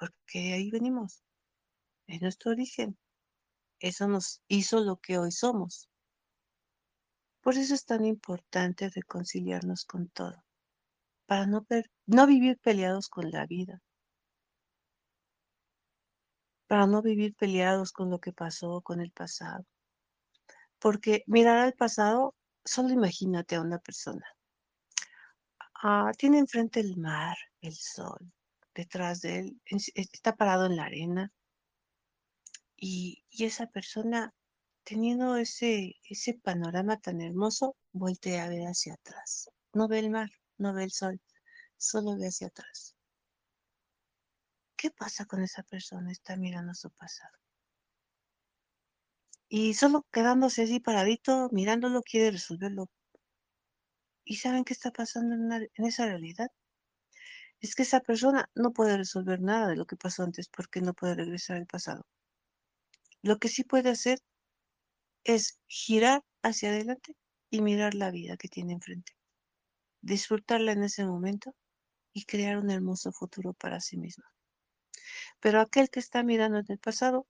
porque 0.02 0.52
ahí 0.52 0.68
venimos. 0.68 1.22
es 2.08 2.20
nuestro 2.20 2.50
origen. 2.50 2.98
Eso 3.78 4.08
nos 4.08 4.42
hizo 4.48 4.80
lo 4.80 4.96
que 4.96 5.16
hoy 5.16 5.30
somos. 5.30 5.88
Por 7.40 7.54
eso 7.54 7.72
es 7.72 7.84
tan 7.84 8.04
importante 8.04 8.90
reconciliarnos 8.90 9.84
con 9.84 10.08
todo, 10.08 10.42
para 11.26 11.46
no, 11.46 11.64
no 12.06 12.26
vivir 12.26 12.58
peleados 12.58 13.08
con 13.08 13.30
la 13.30 13.46
vida, 13.46 13.80
para 16.66 16.88
no 16.88 17.00
vivir 17.00 17.36
peleados 17.36 17.92
con 17.92 18.10
lo 18.10 18.18
que 18.18 18.32
pasó, 18.32 18.80
con 18.80 19.00
el 19.00 19.12
pasado. 19.12 19.64
Porque 20.80 21.22
mirar 21.28 21.58
al 21.58 21.74
pasado, 21.74 22.34
solo 22.64 22.90
imagínate 22.90 23.54
a 23.54 23.60
una 23.60 23.78
persona. 23.78 24.26
Ah, 25.80 26.10
tiene 26.18 26.38
enfrente 26.38 26.80
el 26.80 26.96
mar, 26.96 27.36
el 27.60 27.74
sol, 27.74 28.32
detrás 28.74 29.20
de 29.20 29.40
él, 29.40 29.60
está 29.94 30.36
parado 30.36 30.66
en 30.66 30.76
la 30.76 30.84
arena. 30.84 31.32
Y, 32.76 33.24
y 33.30 33.44
esa 33.44 33.66
persona, 33.68 34.34
teniendo 34.84 35.36
ese, 35.36 35.96
ese 36.04 36.34
panorama 36.34 36.98
tan 37.00 37.20
hermoso, 37.20 37.76
voltea 37.92 38.44
a 38.44 38.48
ver 38.48 38.62
hacia 38.62 38.94
atrás. 38.94 39.50
No 39.72 39.88
ve 39.88 40.00
el 40.00 40.10
mar, 40.10 40.30
no 40.58 40.74
ve 40.74 40.84
el 40.84 40.92
sol, 40.92 41.20
solo 41.76 42.16
ve 42.18 42.28
hacia 42.28 42.48
atrás. 42.48 42.96
¿Qué 44.76 44.90
pasa 44.90 45.26
con 45.26 45.42
esa 45.42 45.62
persona? 45.62 46.10
Está 46.10 46.36
mirando 46.36 46.74
su 46.74 46.90
pasado. 46.90 47.38
Y 49.48 49.74
solo 49.74 50.06
quedándose 50.10 50.62
así 50.62 50.80
paradito, 50.80 51.48
mirándolo, 51.52 52.02
quiere 52.02 52.32
resolverlo. 52.32 52.88
¿Y 54.24 54.36
saben 54.36 54.64
qué 54.64 54.72
está 54.72 54.90
pasando 54.90 55.34
en, 55.34 55.70
en 55.74 55.84
esa 55.84 56.06
realidad? 56.06 56.50
Es 57.62 57.74
que 57.74 57.84
esa 57.84 58.00
persona 58.00 58.50
no 58.54 58.72
puede 58.72 58.96
resolver 58.96 59.40
nada 59.40 59.68
de 59.68 59.76
lo 59.76 59.86
que 59.86 59.96
pasó 59.96 60.24
antes 60.24 60.48
porque 60.48 60.80
no 60.80 60.94
puede 60.94 61.14
regresar 61.14 61.56
al 61.56 61.66
pasado. 61.66 62.04
Lo 63.22 63.38
que 63.38 63.48
sí 63.48 63.62
puede 63.62 63.88
hacer 63.88 64.18
es 65.24 65.60
girar 65.68 66.24
hacia 66.42 66.70
adelante 66.70 67.16
y 67.50 67.62
mirar 67.62 67.94
la 67.94 68.10
vida 68.10 68.36
que 68.36 68.48
tiene 68.48 68.72
enfrente. 68.72 69.12
Disfrutarla 70.00 70.72
en 70.72 70.82
ese 70.82 71.06
momento 71.06 71.54
y 72.12 72.24
crear 72.24 72.58
un 72.58 72.70
hermoso 72.70 73.12
futuro 73.12 73.54
para 73.54 73.80
sí 73.80 73.96
mismo. 73.96 74.24
Pero 75.38 75.60
aquel 75.60 75.88
que 75.88 76.00
está 76.00 76.24
mirando 76.24 76.58
en 76.58 76.66
el 76.68 76.78
pasado 76.78 77.28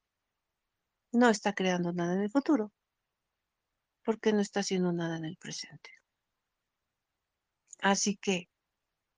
no 1.12 1.28
está 1.28 1.52
creando 1.52 1.92
nada 1.92 2.14
en 2.14 2.22
el 2.22 2.30
futuro, 2.30 2.72
porque 4.02 4.32
no 4.32 4.40
está 4.40 4.60
haciendo 4.60 4.92
nada 4.92 5.18
en 5.18 5.26
el 5.26 5.36
presente. 5.36 5.90
Así 7.80 8.16
que, 8.16 8.48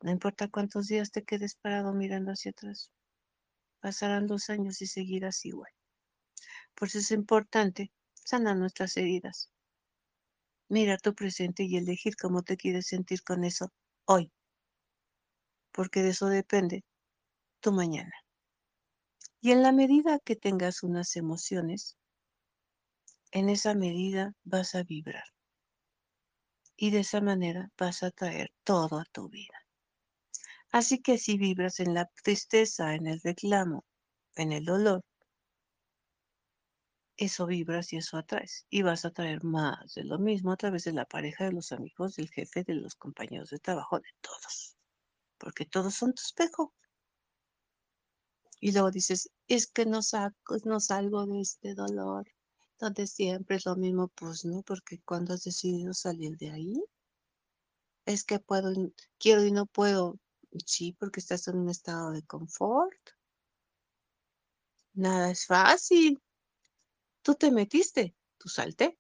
no 0.05 0.11
importa 0.11 0.49
cuántos 0.49 0.89
días 0.89 1.11
te 1.11 1.25
quedes 1.25 1.55
parado 1.55 1.95
mirando 1.95 2.31
hacia 2.31 2.51
atrás, 2.51 2.91
pasarán 3.81 4.27
dos 4.27 4.51
años 4.51 4.83
y 4.83 4.87
seguirás 4.87 5.47
igual. 5.47 5.73
Por 6.75 6.89
eso 6.89 6.99
es 6.99 7.11
importante 7.11 7.91
sanar 8.13 8.59
nuestras 8.59 8.99
heridas, 8.99 9.51
mirar 10.69 11.01
tu 11.01 11.15
presente 11.15 11.63
y 11.63 11.79
elegir 11.79 12.17
cómo 12.17 12.43
te 12.43 12.59
quieres 12.59 12.89
sentir 12.89 13.23
con 13.23 13.45
eso 13.45 13.73
hoy, 14.05 14.31
porque 15.73 16.03
de 16.03 16.11
eso 16.11 16.27
depende 16.27 16.85
tu 17.61 17.73
mañana. 17.73 18.13
Y 19.41 19.53
en 19.53 19.63
la 19.63 19.73
medida 19.73 20.19
que 20.19 20.37
tengas 20.37 20.83
unas 20.83 21.17
emociones, 21.17 21.97
en 23.31 23.49
esa 23.49 23.75
medida 23.75 24.35
vas 24.45 24.75
a 24.75 24.83
vibrar. 24.83 25.25
Y 26.77 26.91
de 26.91 27.01
esa 27.01 27.23
manera 27.23 27.71
vas 27.79 28.03
a 28.03 28.11
traer 28.11 28.53
todo 28.65 28.99
a 28.99 29.07
tu 29.07 29.31
vida. 29.31 29.64
Así 30.79 30.99
que 31.01 31.19
si 31.19 31.39
vibras 31.39 31.79
en 31.79 31.95
la 31.95 32.07
tristeza, 32.25 32.97
en 32.97 33.07
el 33.07 33.21
reclamo, 33.21 33.85
en 34.35 34.51
el 34.51 34.65
dolor, 34.65 35.03
eso 37.17 37.47
vibras 37.47 37.93
y 37.93 37.99
eso 37.99 38.17
atraes. 38.17 38.67
Y 38.71 38.83
vas 38.83 39.05
a 39.05 39.13
traer 39.13 39.45
más 39.45 39.95
de 39.95 40.03
lo 40.03 40.19
mismo 40.19 40.51
a 40.51 40.57
través 40.57 40.83
de 40.83 40.93
la 40.93 41.05
pareja, 41.05 41.45
de 41.45 41.53
los 41.53 41.71
amigos, 41.71 42.17
del 42.17 42.29
jefe, 42.29 42.65
de 42.65 42.75
los 42.75 42.97
compañeros 42.97 43.51
de 43.51 43.61
trabajo, 43.61 44.01
de 44.01 44.09
todos. 44.21 44.77
Porque 45.39 45.65
todos 45.65 45.95
son 45.95 46.13
tu 46.13 46.23
espejo. 46.23 46.75
Y 48.59 48.73
luego 48.73 48.91
dices, 48.91 49.31
es 49.47 49.69
que 49.69 49.87
no, 49.87 50.03
saco, 50.03 50.57
no 50.65 50.81
salgo 50.81 51.25
de 51.25 51.41
este 51.41 51.75
dolor, 51.75 52.27
donde 52.81 53.07
siempre 53.07 53.59
es 53.59 53.67
lo 53.67 53.77
mismo. 53.77 54.09
Pues 54.09 54.45
no, 54.45 54.63
porque 54.63 55.01
cuando 55.05 55.35
has 55.35 55.45
decidido 55.45 55.95
salir 55.95 56.37
de 56.37 56.51
ahí, 56.51 56.85
es 58.07 58.25
que 58.25 58.41
puedo, 58.41 58.73
quiero 59.19 59.45
y 59.45 59.53
no 59.53 59.67
puedo. 59.67 60.19
Sí, 60.67 60.97
porque 60.99 61.21
estás 61.21 61.49
en 61.49 61.59
un 61.59 61.69
estado 61.69 62.11
de 62.13 62.23
confort. 62.25 62.99
Nada 64.95 65.31
es 65.31 65.47
fácil. 65.47 66.21
Tú 67.23 67.35
te 67.35 67.51
metiste, 67.51 68.15
tú 68.39 68.49
salté. 68.49 68.99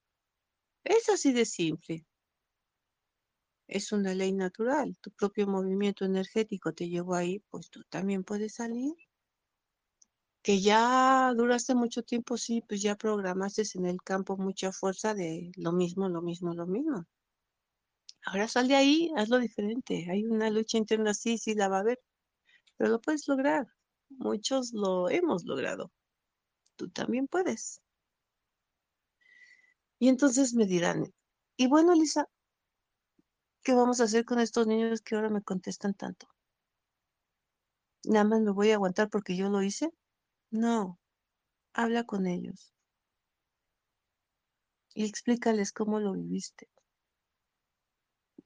Es 0.84 1.08
así 1.10 1.32
de 1.32 1.46
simple. 1.46 2.06
Es 3.68 3.92
una 3.92 4.14
ley 4.14 4.32
natural. 4.32 4.96
Tu 5.02 5.10
propio 5.10 5.46
movimiento 5.46 6.06
energético 6.06 6.72
te 6.72 6.88
llevó 6.88 7.14
ahí, 7.14 7.40
pues 7.50 7.68
tú 7.68 7.82
también 7.90 8.24
puedes 8.24 8.54
salir 8.54 8.94
que 10.44 10.60
ya 10.60 11.32
duraste 11.34 11.74
mucho 11.74 12.02
tiempo, 12.04 12.36
sí, 12.36 12.62
pues 12.68 12.80
ya 12.82 12.94
programaste 12.96 13.62
en 13.74 13.86
el 13.86 14.00
campo 14.02 14.36
mucha 14.36 14.70
fuerza 14.72 15.12
de 15.14 15.50
lo 15.56 15.72
mismo, 15.72 16.08
lo 16.08 16.22
mismo, 16.22 16.54
lo 16.54 16.66
mismo. 16.66 17.06
Ahora 18.26 18.48
sal 18.48 18.68
de 18.68 18.74
ahí, 18.76 19.10
hazlo 19.16 19.38
diferente. 19.38 20.06
Hay 20.10 20.24
una 20.26 20.50
lucha 20.50 20.76
interna, 20.78 21.14
sí, 21.14 21.38
sí, 21.38 21.54
la 21.54 21.68
va 21.68 21.78
a 21.78 21.80
haber, 21.80 22.00
pero 22.76 22.90
lo 22.90 23.00
puedes 23.00 23.28
lograr. 23.28 23.66
Muchos 24.10 24.72
lo 24.74 25.10
hemos 25.10 25.44
logrado. 25.44 25.92
Tú 26.76 26.90
también 26.90 27.28
puedes. 27.28 27.80
Y 29.98 30.08
entonces 30.08 30.54
me 30.54 30.66
dirán, 30.66 31.12
y 31.56 31.66
bueno, 31.66 31.94
Lisa, 31.94 32.28
¿qué 33.64 33.74
vamos 33.74 34.00
a 34.00 34.04
hacer 34.04 34.24
con 34.24 34.38
estos 34.38 34.68
niños 34.68 35.00
que 35.02 35.16
ahora 35.16 35.28
me 35.28 35.42
contestan 35.42 35.94
tanto? 35.94 36.28
Nada 38.04 38.24
más 38.24 38.40
me 38.40 38.52
voy 38.52 38.70
a 38.70 38.76
aguantar 38.76 39.10
porque 39.10 39.37
yo 39.37 39.50
lo 39.50 39.60
hice. 39.62 39.90
No, 40.50 41.00
habla 41.74 42.04
con 42.04 42.26
ellos 42.26 42.74
y 44.94 45.04
explícales 45.04 45.72
cómo 45.72 46.00
lo 46.00 46.14
viviste. 46.14 46.68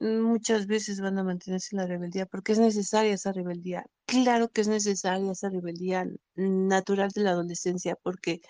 Muchas 0.01 0.67
veces 0.67 1.01
van 1.01 1.19
a 1.19 1.25
mantenerse 1.25 1.75
en 1.75 1.79
la 1.79 1.87
rebeldía 1.87 2.27
porque 2.27 2.53
es 2.53 2.59
necesaria 2.59 3.15
esa 3.15 3.33
rebeldía. 3.33 3.85
Claro 4.07 4.49
que 4.49 4.61
es 4.61 4.69
necesaria 4.69 5.33
esa 5.33 5.51
rebeldía 5.51 6.07
natural 6.37 7.11
de 7.11 7.23
la 7.23 7.31
adolescencia 7.31 7.97
porque 7.97 8.41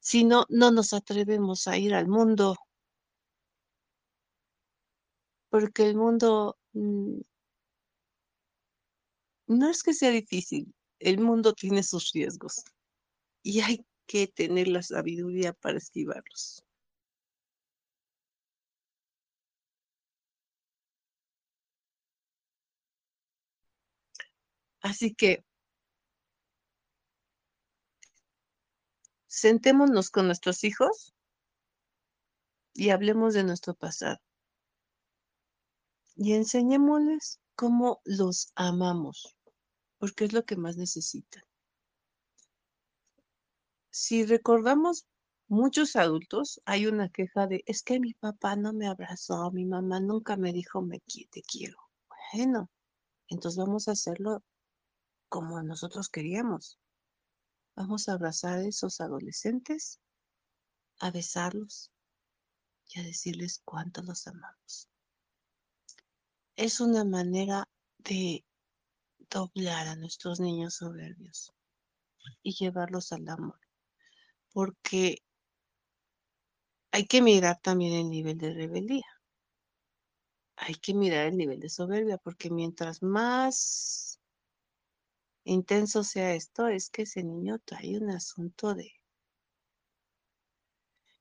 si 0.00 0.24
no, 0.24 0.46
no 0.48 0.70
nos 0.72 0.92
atrevemos 0.92 1.68
a 1.68 1.78
ir 1.78 1.94
al 1.94 2.08
mundo. 2.08 2.56
Porque 5.48 5.84
el 5.88 5.96
mundo 5.96 6.56
mm, 6.72 7.20
no 9.48 9.68
es 9.68 9.82
que 9.82 9.94
sea 9.94 10.10
difícil, 10.10 10.74
el 10.98 11.18
mundo 11.20 11.52
tiene 11.54 11.82
sus 11.82 12.12
riesgos 12.12 12.64
y 13.42 13.60
hay 13.60 13.86
que 14.06 14.26
tener 14.28 14.68
la 14.68 14.82
sabiduría 14.82 15.52
para 15.52 15.78
esquivarlos. 15.78 16.64
Así 24.82 25.14
que 25.14 25.44
sentémonos 29.26 30.10
con 30.10 30.26
nuestros 30.26 30.64
hijos 30.64 31.14
y 32.74 32.90
hablemos 32.90 33.34
de 33.34 33.44
nuestro 33.44 33.74
pasado. 33.74 34.18
Y 36.16 36.34
enseñémosles 36.34 37.40
cómo 37.54 38.00
los 38.04 38.52
amamos, 38.54 39.36
porque 39.98 40.24
es 40.24 40.32
lo 40.32 40.44
que 40.44 40.56
más 40.56 40.76
necesitan 40.76 41.42
si 43.90 44.24
recordamos 44.24 45.06
muchos 45.48 45.96
adultos, 45.96 46.60
hay 46.64 46.86
una 46.86 47.08
queja 47.08 47.46
de, 47.46 47.62
es 47.66 47.82
que 47.82 48.00
mi 48.00 48.14
papá 48.14 48.56
no 48.56 48.72
me 48.72 48.86
abrazó, 48.86 49.50
mi 49.50 49.64
mamá 49.64 50.00
nunca 50.00 50.36
me 50.36 50.52
dijo, 50.52 50.80
me 50.80 51.00
te 51.00 51.42
quiero. 51.42 51.76
Bueno, 52.32 52.70
entonces 53.28 53.58
vamos 53.58 53.88
a 53.88 53.92
hacerlo 53.92 54.42
como 55.30 55.62
nosotros 55.62 56.10
queríamos. 56.10 56.78
Vamos 57.74 58.10
a 58.10 58.12
abrazar 58.12 58.58
a 58.58 58.66
esos 58.66 59.00
adolescentes, 59.00 59.98
a 60.98 61.10
besarlos 61.10 61.90
y 62.88 63.00
a 63.00 63.02
decirles 63.02 63.62
cuánto 63.64 64.02
los 64.02 64.26
amamos. 64.26 64.90
Es 66.56 66.80
una 66.80 67.04
manera 67.04 67.66
de 67.96 68.44
doblar 69.30 69.88
a 69.88 69.96
nuestros 69.96 70.40
niños 70.40 70.74
soberbios 70.74 71.54
y 72.42 72.52
llevarlos 72.52 73.12
al 73.12 73.26
amor 73.26 73.58
porque 74.52 75.18
hay 76.92 77.06
que 77.06 77.22
mirar 77.22 77.60
también 77.60 77.94
el 77.94 78.10
nivel 78.10 78.38
de 78.38 78.52
rebeldía. 78.52 79.06
Hay 80.56 80.74
que 80.74 80.92
mirar 80.92 81.26
el 81.26 81.36
nivel 81.36 81.60
de 81.60 81.70
soberbia, 81.70 82.18
porque 82.18 82.50
mientras 82.50 83.02
más 83.02 84.19
intenso 85.44 86.04
sea 86.04 86.34
esto, 86.34 86.68
es 86.68 86.90
que 86.90 87.02
ese 87.02 87.22
niño 87.22 87.58
trae 87.64 87.98
un 87.98 88.10
asunto 88.10 88.74
de, 88.74 88.92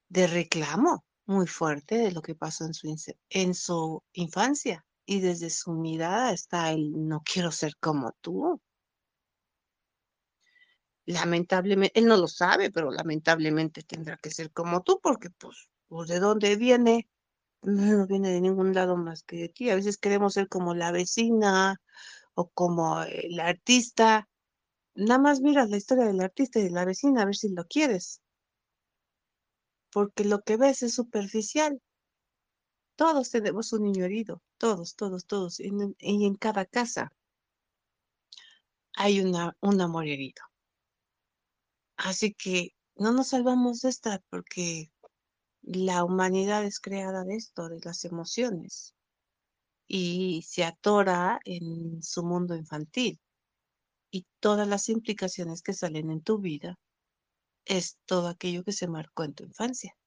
de 0.09 0.27
reclamo 0.27 1.05
muy 1.25 1.47
fuerte 1.47 1.97
de 1.97 2.11
lo 2.11 2.21
que 2.21 2.35
pasó 2.35 2.65
en 2.65 2.73
su, 2.73 2.95
en 3.29 3.53
su 3.53 4.03
infancia. 4.13 4.85
Y 5.05 5.21
desde 5.21 5.49
su 5.49 5.71
mirada 5.73 6.31
está 6.33 6.71
el 6.71 7.07
no 7.07 7.21
quiero 7.23 7.51
ser 7.51 7.75
como 7.79 8.15
tú. 8.21 8.61
Lamentablemente, 11.05 11.99
él 11.99 12.05
no 12.05 12.17
lo 12.17 12.27
sabe, 12.27 12.69
pero 12.69 12.91
lamentablemente 12.91 13.81
tendrá 13.81 14.17
que 14.17 14.29
ser 14.29 14.51
como 14.51 14.83
tú, 14.83 14.99
porque 15.01 15.29
pues, 15.31 15.69
pues 15.87 16.09
¿de 16.09 16.19
dónde 16.19 16.55
viene? 16.55 17.07
No 17.61 18.05
viene 18.07 18.29
de 18.29 18.41
ningún 18.41 18.73
lado 18.73 18.95
más 18.97 19.23
que 19.23 19.37
de 19.37 19.49
ti. 19.49 19.69
A 19.69 19.75
veces 19.75 19.97
queremos 19.97 20.33
ser 20.33 20.47
como 20.47 20.75
la 20.75 20.91
vecina 20.91 21.81
o 22.39 22.49
como 22.51 23.03
el 23.03 23.39
artista. 23.39 24.29
Nada 24.95 25.19
más 25.19 25.41
miras 25.41 25.69
la 25.69 25.77
historia 25.77 26.05
del 26.05 26.21
artista 26.21 26.59
y 26.59 26.63
de 26.63 26.71
la 26.71 26.85
vecina 26.85 27.21
a 27.21 27.25
ver 27.25 27.35
si 27.35 27.49
lo 27.49 27.65
quieres. 27.65 28.21
Porque 29.91 30.23
lo 30.23 30.41
que 30.41 30.55
ves 30.55 30.83
es 30.83 30.93
superficial. 30.93 31.81
Todos 32.95 33.31
tenemos 33.31 33.73
un 33.73 33.83
niño 33.83 34.05
herido, 34.05 34.41
todos, 34.57 34.95
todos, 34.95 35.25
todos. 35.25 35.59
y 35.59 36.25
en 36.25 36.35
cada 36.35 36.65
casa 36.65 37.11
hay 38.95 39.19
una, 39.21 39.57
un 39.61 39.81
amor 39.81 40.07
herido. 40.07 40.43
Así 41.97 42.33
que 42.33 42.69
no 42.95 43.11
nos 43.11 43.29
salvamos 43.29 43.81
de 43.81 43.89
esta 43.89 44.21
porque 44.29 44.91
la 45.61 46.05
humanidad 46.05 46.63
es 46.63 46.79
creada 46.79 47.25
de 47.25 47.35
esto, 47.35 47.67
de 47.67 47.79
las 47.83 48.05
emociones, 48.05 48.95
y 49.89 50.43
se 50.43 50.63
atora 50.63 51.39
en 51.45 52.03
su 52.03 52.23
mundo 52.23 52.55
infantil. 52.55 53.19
Y 54.11 54.25
todas 54.39 54.67
las 54.67 54.87
implicaciones 54.87 55.63
que 55.63 55.73
salen 55.73 56.11
en 56.11 56.21
tu 56.21 56.37
vida 56.37 56.77
es 57.65 57.97
todo 58.05 58.27
aquello 58.27 58.63
que 58.63 58.71
se 58.71 58.87
marcó 58.87 59.23
en 59.23 59.33
tu 59.33 59.43
infancia. 59.43 59.97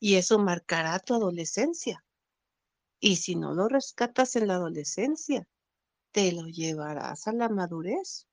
Y 0.00 0.16
eso 0.16 0.40
marcará 0.40 0.98
tu 0.98 1.14
adolescencia. 1.14 2.04
Y 3.00 3.16
si 3.16 3.36
no 3.36 3.54
lo 3.54 3.68
rescatas 3.68 4.34
en 4.34 4.48
la 4.48 4.54
adolescencia, 4.56 5.46
te 6.10 6.32
lo 6.32 6.48
llevarás 6.48 7.28
a 7.28 7.32
la 7.32 7.48
madurez. 7.48 8.26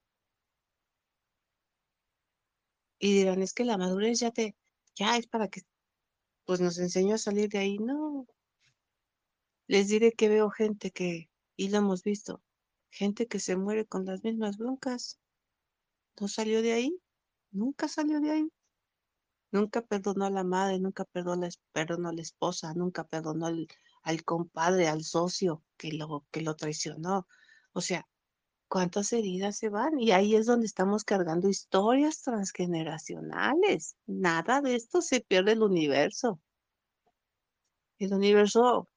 Y 2.99 3.13
dirán, 3.13 3.43
es 3.43 3.53
que 3.53 3.65
la 3.65 3.77
madurez 3.77 4.19
ya 4.19 4.31
te, 4.31 4.55
ya 4.95 5.15
es 5.15 5.27
para 5.27 5.47
que 5.47 5.61
pues 6.45 6.59
nos 6.59 6.79
enseñó 6.79 7.15
a 7.15 7.19
salir 7.19 7.49
de 7.49 7.59
ahí. 7.59 7.77
No. 7.77 8.25
Les 9.69 9.87
diré 9.87 10.11
que 10.13 10.29
veo 10.29 10.49
gente 10.49 10.89
que, 10.89 11.29
y 11.55 11.69
lo 11.69 11.77
hemos 11.77 12.01
visto, 12.01 12.41
gente 12.89 13.27
que 13.27 13.39
se 13.39 13.55
muere 13.55 13.85
con 13.85 14.03
las 14.03 14.23
mismas 14.23 14.57
broncas. 14.57 15.19
No 16.19 16.27
salió 16.27 16.63
de 16.63 16.73
ahí, 16.73 16.99
nunca 17.51 17.87
salió 17.87 18.19
de 18.19 18.31
ahí. 18.31 18.51
Nunca 19.51 19.83
perdonó 19.83 20.25
a 20.25 20.31
la 20.31 20.43
madre, 20.43 20.79
nunca 20.79 21.05
perdonó, 21.05 21.47
perdonó 21.71 22.09
a 22.09 22.13
la 22.13 22.21
esposa, 22.23 22.73
nunca 22.73 23.03
perdonó 23.03 23.45
al, 23.45 23.67
al 24.01 24.23
compadre, 24.23 24.87
al 24.87 25.03
socio 25.03 25.63
que 25.77 25.91
lo, 25.91 26.25
que 26.31 26.41
lo 26.41 26.55
traicionó. 26.55 27.27
O 27.71 27.81
sea, 27.81 28.07
cuántas 28.67 29.13
heridas 29.13 29.57
se 29.59 29.69
van. 29.69 29.99
Y 29.99 30.09
ahí 30.13 30.35
es 30.35 30.47
donde 30.47 30.65
estamos 30.65 31.03
cargando 31.03 31.47
historias 31.47 32.23
transgeneracionales. 32.23 33.95
Nada 34.07 34.61
de 34.61 34.73
esto 34.73 35.03
se 35.03 35.21
pierde 35.21 35.51
el 35.51 35.61
universo. 35.61 36.41
El 37.99 38.13
universo 38.15 38.88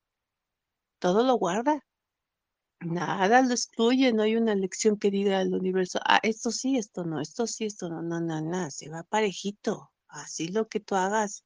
todo 1.02 1.24
lo 1.24 1.34
guarda. 1.34 1.84
Nada 2.80 3.42
lo 3.42 3.54
excluye, 3.54 4.12
no 4.12 4.22
hay 4.22 4.36
una 4.36 4.54
lección 4.54 4.96
que 4.98 5.10
diga 5.10 5.40
al 5.40 5.52
universo, 5.54 5.98
ah, 6.04 6.20
esto 6.22 6.52
sí, 6.52 6.78
esto 6.78 7.04
no, 7.04 7.20
esto 7.20 7.46
sí, 7.48 7.64
esto 7.64 7.88
no, 7.88 8.02
no, 8.02 8.20
no, 8.20 8.40
no, 8.40 8.70
se 8.70 8.88
va 8.88 9.02
parejito. 9.02 9.90
Así 10.06 10.48
lo 10.48 10.68
que 10.68 10.78
tú 10.80 10.94
hagas, 10.94 11.44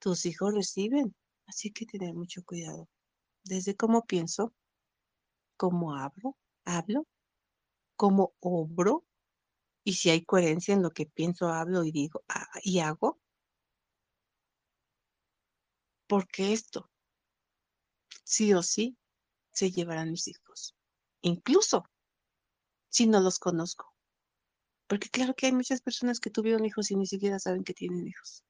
tus 0.00 0.26
hijos 0.26 0.54
reciben. 0.54 1.14
Así 1.46 1.70
que 1.72 1.86
tener 1.86 2.14
mucho 2.14 2.42
cuidado. 2.44 2.88
Desde 3.44 3.76
cómo 3.76 4.04
pienso, 4.06 4.52
cómo 5.56 5.94
hablo, 5.94 6.36
hablo, 6.64 7.06
cómo 7.96 8.34
obro 8.40 9.04
y 9.84 9.94
si 9.94 10.10
hay 10.10 10.24
coherencia 10.24 10.74
en 10.74 10.82
lo 10.82 10.90
que 10.92 11.06
pienso, 11.06 11.48
hablo 11.48 11.84
y 11.84 11.92
digo 11.92 12.24
ah, 12.28 12.48
y 12.64 12.80
hago. 12.80 13.20
Porque 16.06 16.52
esto, 16.52 16.90
sí 18.24 18.52
o 18.54 18.62
sí, 18.62 18.96
se 19.52 19.70
llevarán 19.70 20.10
mis 20.10 20.26
hijos. 20.28 20.74
Incluso 21.22 21.84
si 22.88 23.06
no 23.06 23.20
los 23.20 23.38
conozco. 23.38 23.92
Porque 24.86 25.08
claro 25.08 25.34
que 25.34 25.46
hay 25.46 25.52
muchas 25.52 25.80
personas 25.80 26.20
que 26.20 26.30
tuvieron 26.30 26.64
hijos 26.64 26.90
y 26.90 26.96
ni 26.96 27.06
siquiera 27.06 27.38
saben 27.38 27.64
que 27.64 27.74
tienen 27.74 28.06
hijos. 28.06 28.44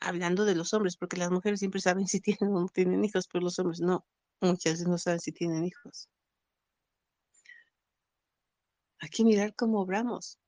Hablando 0.00 0.44
de 0.44 0.54
los 0.54 0.72
hombres, 0.72 0.96
porque 0.96 1.16
las 1.16 1.30
mujeres 1.30 1.60
siempre 1.60 1.80
saben 1.80 2.06
si 2.06 2.20
tienen 2.20 2.54
o 2.54 2.60
no 2.60 2.68
tienen 2.68 3.04
hijos, 3.04 3.28
pero 3.28 3.44
los 3.44 3.58
hombres 3.58 3.80
no. 3.80 4.06
Muchas 4.40 4.74
veces 4.74 4.88
no 4.88 4.98
saben 4.98 5.20
si 5.20 5.32
tienen 5.32 5.64
hijos. 5.64 6.08
Hay 9.00 9.08
que 9.08 9.24
mirar 9.24 9.54
cómo 9.54 9.80
obramos, 9.80 10.38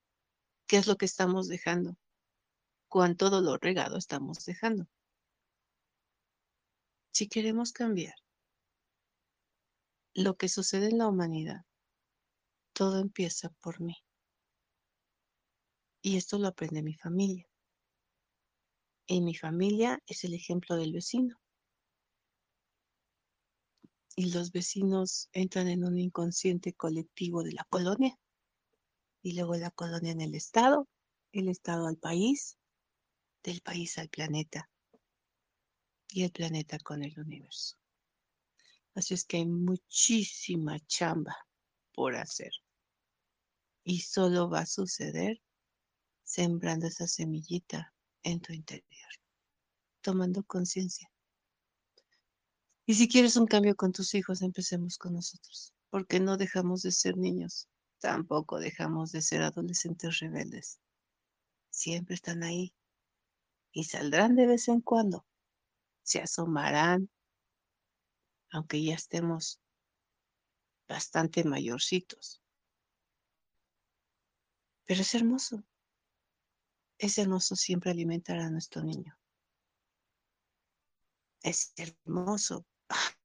qué 0.67 0.77
es 0.77 0.87
lo 0.87 0.97
que 0.97 1.07
estamos 1.07 1.49
dejando, 1.49 1.97
cuán 2.89 3.17
todo 3.17 3.41
lo 3.41 3.57
regado 3.57 3.97
estamos 3.97 4.45
dejando. 4.45 4.87
Si 7.13 7.29
queremos 7.29 7.73
cambiar 7.73 8.22
lo 10.15 10.37
que 10.37 10.49
sucede 10.49 10.89
en 10.89 10.99
la 10.99 11.09
humanidad, 11.09 11.65
todo 12.75 12.99
empieza 13.01 13.51
por 13.61 13.81
mí. 13.81 13.97
Y 16.03 16.17
esto 16.17 16.39
lo 16.39 16.49
aprende 16.49 16.83
mi 16.83 16.95
familia. 16.95 17.47
En 19.07 19.25
mi 19.25 19.35
familia 19.35 20.03
es 20.07 20.25
el 20.25 20.35
ejemplo 20.35 20.77
del 20.77 20.93
vecino. 20.93 21.41
Y 24.15 24.33
los 24.33 24.53
vecinos 24.53 25.31
entran 25.33 25.69
en 25.69 25.85
un 25.85 25.99
inconsciente 25.99 26.75
colectivo 26.75 27.43
de 27.43 27.53
la 27.53 27.65
colonia 27.71 28.19
y 29.23 29.35
luego 29.35 29.55
la 29.55 29.71
colonia 29.71 30.13
en 30.13 30.21
el 30.21 30.35
Estado, 30.35 30.87
el 31.33 31.49
Estado 31.49 31.87
al 31.87 31.97
país, 31.97 32.59
del 33.43 33.63
país 33.63 33.97
al 33.99 34.11
planeta 34.11 34.69
y 36.09 36.25
el 36.25 36.33
planeta 36.33 36.79
con 36.79 37.03
el 37.03 37.19
universo. 37.19 37.82
Así 38.95 39.15
es 39.15 39.25
que 39.25 39.39
hay 39.39 39.47
muchísima 39.47 40.79
chamba 40.87 41.37
por 41.93 42.17
hacer. 42.17 42.53
Y 43.85 44.01
solo 44.01 44.49
va 44.49 44.61
a 44.61 44.67
suceder 44.67 45.41
sembrando 46.23 46.87
esa 46.87 47.07
semillita 47.07 47.93
en 48.23 48.41
tu 48.41 48.53
interior, 48.53 49.11
tomando 50.01 50.45
conciencia. 50.45 51.11
Y 52.87 52.95
si 52.95 53.09
quieres 53.09 53.37
un 53.37 53.47
cambio 53.47 53.75
con 53.77 53.93
tus 53.93 54.15
hijos, 54.15 54.43
empecemos 54.43 54.99
con 54.99 55.15
nosotros, 55.15 55.73
porque 55.91 56.21
no 56.21 56.37
dejamos 56.37 56.83
de 56.83 56.93
ser 56.93 57.17
niños 57.17 57.69
tampoco 58.03 58.59
dejamos 58.59 59.13
de 59.13 59.23
ser 59.23 59.43
adolescentes 59.43 60.19
rebeldes. 60.19 60.81
Siempre 61.71 62.17
están 62.17 62.43
ahí 62.43 62.75
y 63.71 63.85
saldrán 63.85 64.35
de 64.35 64.49
vez 64.49 64.67
en 64.69 64.81
cuando. 64.81 65.25
Se 66.03 66.21
asomarán, 66.21 67.09
aunque 68.53 68.83
ya 68.85 68.95
estemos 68.95 69.61
bastante 70.87 71.43
mayorcitos. 71.43 72.43
Pero 74.85 75.01
es 75.01 75.15
hermoso. 75.15 75.65
Es 76.99 77.19
hermoso 77.19 77.57
siempre 77.57 77.91
alimentar 77.91 78.39
a 78.39 78.51
nuestro 78.51 78.83
niño. 78.83 79.19
Es 81.43 81.73
hermoso 81.77 82.67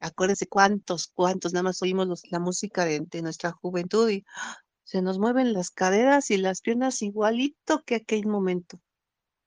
Acuérdense 0.00 0.46
cuántos, 0.46 1.08
cuántos, 1.08 1.52
nada 1.52 1.64
más 1.64 1.82
oímos 1.82 2.22
la 2.30 2.40
música 2.40 2.84
de, 2.84 3.22
nuestra 3.22 3.52
juventud 3.52 4.10
y 4.10 4.24
se 4.84 5.02
nos 5.02 5.18
mueven 5.18 5.52
las 5.52 5.70
caderas 5.70 6.30
y 6.30 6.36
las 6.36 6.60
piernas 6.62 7.02
igualito 7.02 7.84
que 7.84 7.96
aquel 7.96 8.26
momento. 8.26 8.80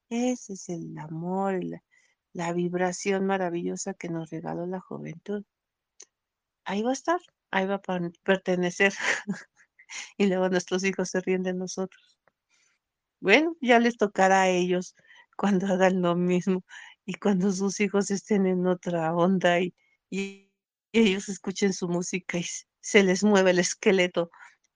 Ese 0.10 0.54
es 0.54 0.70
el 0.70 0.98
amor, 0.98 1.64
la, 1.64 1.84
la 2.34 2.54
vibración 2.54 3.26
maravillosa 3.26 3.94
que 3.94 4.10
nos 4.10 4.30
regaló 4.30 4.66
la 4.66 4.80
juventud. 4.80 5.44
Ahí 6.64 6.82
va 6.82 6.92
a 6.92 6.94
estar, 6.94 7.20
ahí 7.52 7.66
va 7.66 7.76
a 7.76 7.82
pertenecer. 8.24 8.94
y 10.18 10.28
luego 10.28 10.50
nuestros 10.50 10.84
hijos 10.84 11.10
se 11.10 11.22
ríen 11.22 11.44
de 11.44 11.54
nosotros. 11.54 12.20
Bueno, 13.20 13.56
ya 13.62 13.80
les 13.80 13.98
tocará 13.98 14.44
a 14.44 14.50
ellos 14.50 14.96
cuando 15.38 15.68
hagan 15.68 16.02
lo 16.02 16.16
mismo 16.16 16.64
y 17.06 17.16
cuando 17.16 17.52
sus 17.52 17.80
hijos 17.80 18.12
estén 18.12 18.48
en 18.48 18.66
otra 18.68 19.14
onda 19.14 19.60
y, 19.60 19.76
y 20.10 20.52
ellos 20.92 21.30
escuchen 21.30 21.74
su 21.74 21.88
música 21.88 22.38
y 22.38 22.46
se 22.80 23.04
les 23.04 23.24
mueve 23.24 23.52
el 23.52 23.60
esqueleto 23.60 24.32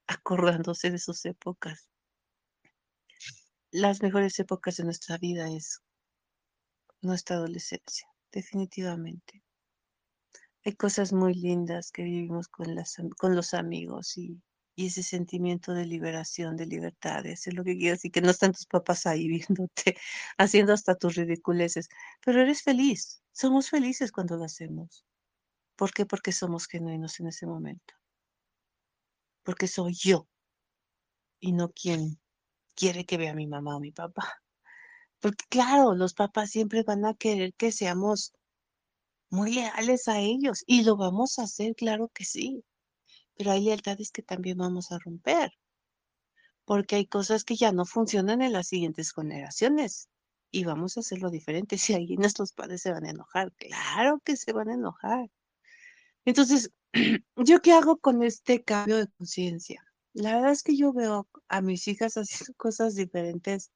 acordándose 0.08 0.92
de 0.92 1.00
sus 1.00 1.26
épocas. 1.26 1.90
Las 3.72 4.02
mejores 4.02 4.40
épocas 4.40 4.78
de 4.78 4.86
nuestra 4.86 5.18
vida 5.18 5.50
es 5.52 5.82
nuestra 7.06 7.38
adolescencia, 7.38 8.08
definitivamente. 8.32 9.44
hay 10.66 10.74
cosas 10.76 11.14
muy 11.14 11.34
lindas 11.34 11.92
que 11.92 12.04
vivimos 12.04 12.48
con, 12.48 12.76
las, 12.76 12.98
con 13.18 13.36
los 13.36 13.54
amigos 13.54 14.18
y, 14.18 14.42
ese 14.78 15.04
sentimiento 15.04 15.74
de 15.74 15.86
liberación, 15.86 16.58
de 16.58 16.66
libertad, 16.66 17.24
de 17.24 17.34
hacer 17.34 17.54
lo 17.54 17.64
que 17.64 17.78
quieras 17.78 18.04
y 18.04 18.12
que 18.12 18.20
no 18.22 18.30
están 18.30 18.52
tus 18.52 18.66
papás 18.66 19.06
ahí 19.06 19.28
viéndote, 19.48 19.98
haciendo 20.38 20.74
hasta 20.74 20.96
tus 20.96 21.16
ridiculeces, 21.16 21.88
pero 22.26 22.42
eres 22.42 22.62
feliz, 22.64 23.22
somos 23.32 23.70
felices 23.70 24.12
cuando 24.12 24.36
lo 24.38 24.44
hacemos. 24.44 25.06
¿Por 25.76 25.92
qué? 25.94 26.06
Porque 26.06 26.32
somos 26.32 26.68
genuinos 26.68 27.20
en 27.20 27.28
ese 27.28 27.46
momento. 27.48 27.94
Porque 29.44 29.68
soy 29.68 29.94
yo 29.94 30.28
y 31.40 31.54
no 31.54 31.70
quien 31.72 32.20
quiere 32.76 33.06
que 33.06 33.18
vea 33.18 33.32
a 33.32 33.36
mi 33.36 33.48
mamá 33.48 33.76
o 33.78 33.80
mi 33.80 33.92
papá. 33.92 34.45
Porque 35.26 35.46
claro, 35.50 35.96
los 35.96 36.14
papás 36.14 36.52
siempre 36.52 36.84
van 36.84 37.04
a 37.04 37.16
querer 37.16 37.56
que 37.56 37.72
seamos 37.72 38.32
muy 39.32 39.56
leales 39.56 40.08
a 40.08 40.20
ellos 40.20 40.64
y 40.68 40.84
lo 40.84 40.98
vamos 40.98 41.40
a 41.40 41.46
hacer, 41.46 41.74
claro 41.74 42.10
que 42.14 42.24
sí. 42.24 42.64
Pero 43.36 43.50
hay 43.50 43.64
lealtades 43.64 44.12
que 44.12 44.22
también 44.22 44.60
vamos 44.60 44.92
a 44.92 45.00
romper. 45.00 45.50
Porque 46.64 46.98
hay 46.98 47.08
cosas 47.08 47.44
que 47.44 47.56
ya 47.56 47.72
no 47.72 47.86
funcionan 47.86 48.44
en 48.44 48.54
las 48.54 48.68
siguientes 48.68 49.14
generaciones 49.14 50.10
y 50.52 50.64
vamos 50.64 50.96
a 50.96 51.00
hacerlo 51.00 51.32
diferente. 51.32 51.76
Si 51.80 51.96
ahí 51.96 52.18
nuestros 52.18 52.54
padres 52.54 52.84
se 52.84 52.92
van 52.92 53.06
a 53.06 53.10
enojar, 53.10 53.52
claro 53.54 54.22
que 54.24 54.38
se 54.38 54.54
van 54.54 54.70
a 54.70 54.76
enojar. 54.76 55.32
Entonces, 56.24 56.70
¿yo 57.36 57.64
qué 57.64 57.72
hago 57.72 57.98
con 57.98 58.22
este 58.22 58.64
cambio 58.64 58.98
de 58.98 59.08
conciencia? 59.08 59.84
La 60.14 60.36
verdad 60.36 60.52
es 60.52 60.62
que 60.62 60.78
yo 60.78 60.94
veo 60.94 61.28
a 61.48 61.62
mis 61.62 61.88
hijas 61.88 62.14
haciendo 62.14 62.54
cosas 62.58 62.94
diferentes 62.94 63.72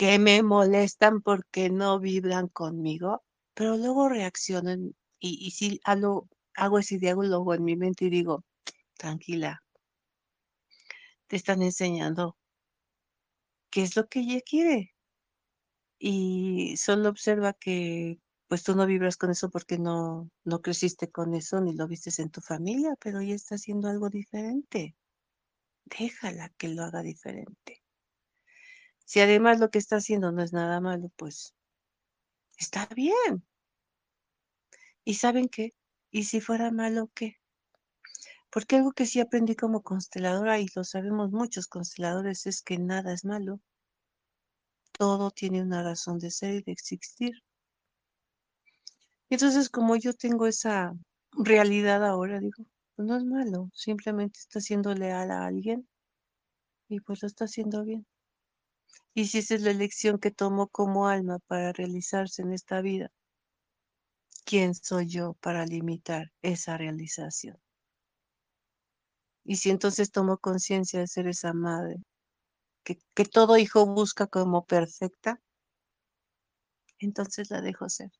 que 0.00 0.18
me 0.18 0.42
molestan 0.42 1.20
porque 1.20 1.68
no 1.68 2.00
vibran 2.00 2.48
conmigo, 2.48 3.22
pero 3.52 3.76
luego 3.76 4.08
reaccionan 4.08 4.96
y, 5.18 5.46
y 5.46 5.50
si 5.50 5.78
hago, 5.84 6.26
hago 6.54 6.78
ese 6.78 6.96
diálogo 6.96 7.52
en 7.52 7.64
mi 7.64 7.76
mente 7.76 8.06
y 8.06 8.08
digo, 8.08 8.42
tranquila, 8.96 9.62
te 11.26 11.36
están 11.36 11.60
enseñando 11.60 12.38
qué 13.68 13.82
es 13.82 13.94
lo 13.94 14.08
que 14.08 14.20
ella 14.20 14.40
quiere. 14.40 14.94
Y 15.98 16.78
solo 16.78 17.10
observa 17.10 17.52
que 17.52 18.18
pues 18.48 18.62
tú 18.62 18.74
no 18.74 18.86
vibras 18.86 19.18
con 19.18 19.30
eso 19.30 19.50
porque 19.50 19.78
no, 19.78 20.30
no 20.44 20.62
creciste 20.62 21.10
con 21.10 21.34
eso 21.34 21.60
ni 21.60 21.74
lo 21.74 21.86
vistes 21.86 22.20
en 22.20 22.30
tu 22.30 22.40
familia, 22.40 22.94
pero 23.02 23.20
ella 23.20 23.34
está 23.34 23.56
haciendo 23.56 23.88
algo 23.88 24.08
diferente. 24.08 24.96
Déjala 25.84 26.48
que 26.56 26.68
lo 26.68 26.84
haga 26.84 27.02
diferente. 27.02 27.82
Si 29.04 29.20
además 29.20 29.60
lo 29.60 29.70
que 29.70 29.78
está 29.78 29.96
haciendo 29.96 30.32
no 30.32 30.42
es 30.42 30.52
nada 30.52 30.80
malo, 30.80 31.10
pues 31.16 31.54
está 32.58 32.86
bien. 32.94 33.44
¿Y 35.04 35.14
saben 35.14 35.48
qué? 35.48 35.74
¿Y 36.10 36.24
si 36.24 36.40
fuera 36.40 36.70
malo 36.70 37.10
qué? 37.14 37.36
Porque 38.50 38.76
algo 38.76 38.92
que 38.92 39.06
sí 39.06 39.20
aprendí 39.20 39.54
como 39.56 39.82
consteladora, 39.82 40.58
y 40.58 40.66
lo 40.74 40.84
sabemos 40.84 41.30
muchos 41.30 41.66
consteladores, 41.66 42.46
es 42.46 42.62
que 42.62 42.78
nada 42.78 43.12
es 43.12 43.24
malo. 43.24 43.60
Todo 44.92 45.30
tiene 45.30 45.62
una 45.62 45.82
razón 45.82 46.18
de 46.18 46.30
ser 46.30 46.54
y 46.54 46.62
de 46.62 46.72
existir. 46.72 47.32
Entonces, 49.30 49.70
como 49.70 49.96
yo 49.96 50.12
tengo 50.12 50.46
esa 50.46 50.92
realidad 51.32 52.04
ahora, 52.04 52.40
digo, 52.40 52.64
pues 52.96 53.08
no 53.08 53.16
es 53.16 53.24
malo, 53.24 53.70
simplemente 53.72 54.40
está 54.40 54.60
siendo 54.60 54.92
leal 54.94 55.30
a 55.30 55.46
alguien 55.46 55.88
y 56.88 57.00
pues 57.00 57.22
lo 57.22 57.28
está 57.28 57.44
haciendo 57.44 57.84
bien. 57.84 58.04
Y 59.14 59.26
si 59.26 59.38
esa 59.38 59.54
es 59.54 59.62
la 59.62 59.70
elección 59.70 60.18
que 60.18 60.30
tomo 60.30 60.68
como 60.68 61.08
alma 61.08 61.38
para 61.46 61.72
realizarse 61.72 62.42
en 62.42 62.52
esta 62.52 62.80
vida, 62.80 63.10
¿quién 64.44 64.74
soy 64.74 65.06
yo 65.08 65.34
para 65.40 65.66
limitar 65.66 66.32
esa 66.42 66.76
realización? 66.76 67.58
Y 69.44 69.56
si 69.56 69.70
entonces 69.70 70.10
tomo 70.10 70.38
conciencia 70.38 71.00
de 71.00 71.06
ser 71.08 71.26
esa 71.26 71.52
madre, 71.52 71.96
que, 72.84 72.98
que 73.14 73.24
todo 73.24 73.56
hijo 73.58 73.86
busca 73.86 74.26
como 74.26 74.64
perfecta, 74.64 75.40
entonces 76.98 77.50
la 77.50 77.60
dejo 77.60 77.88
ser 77.88 78.10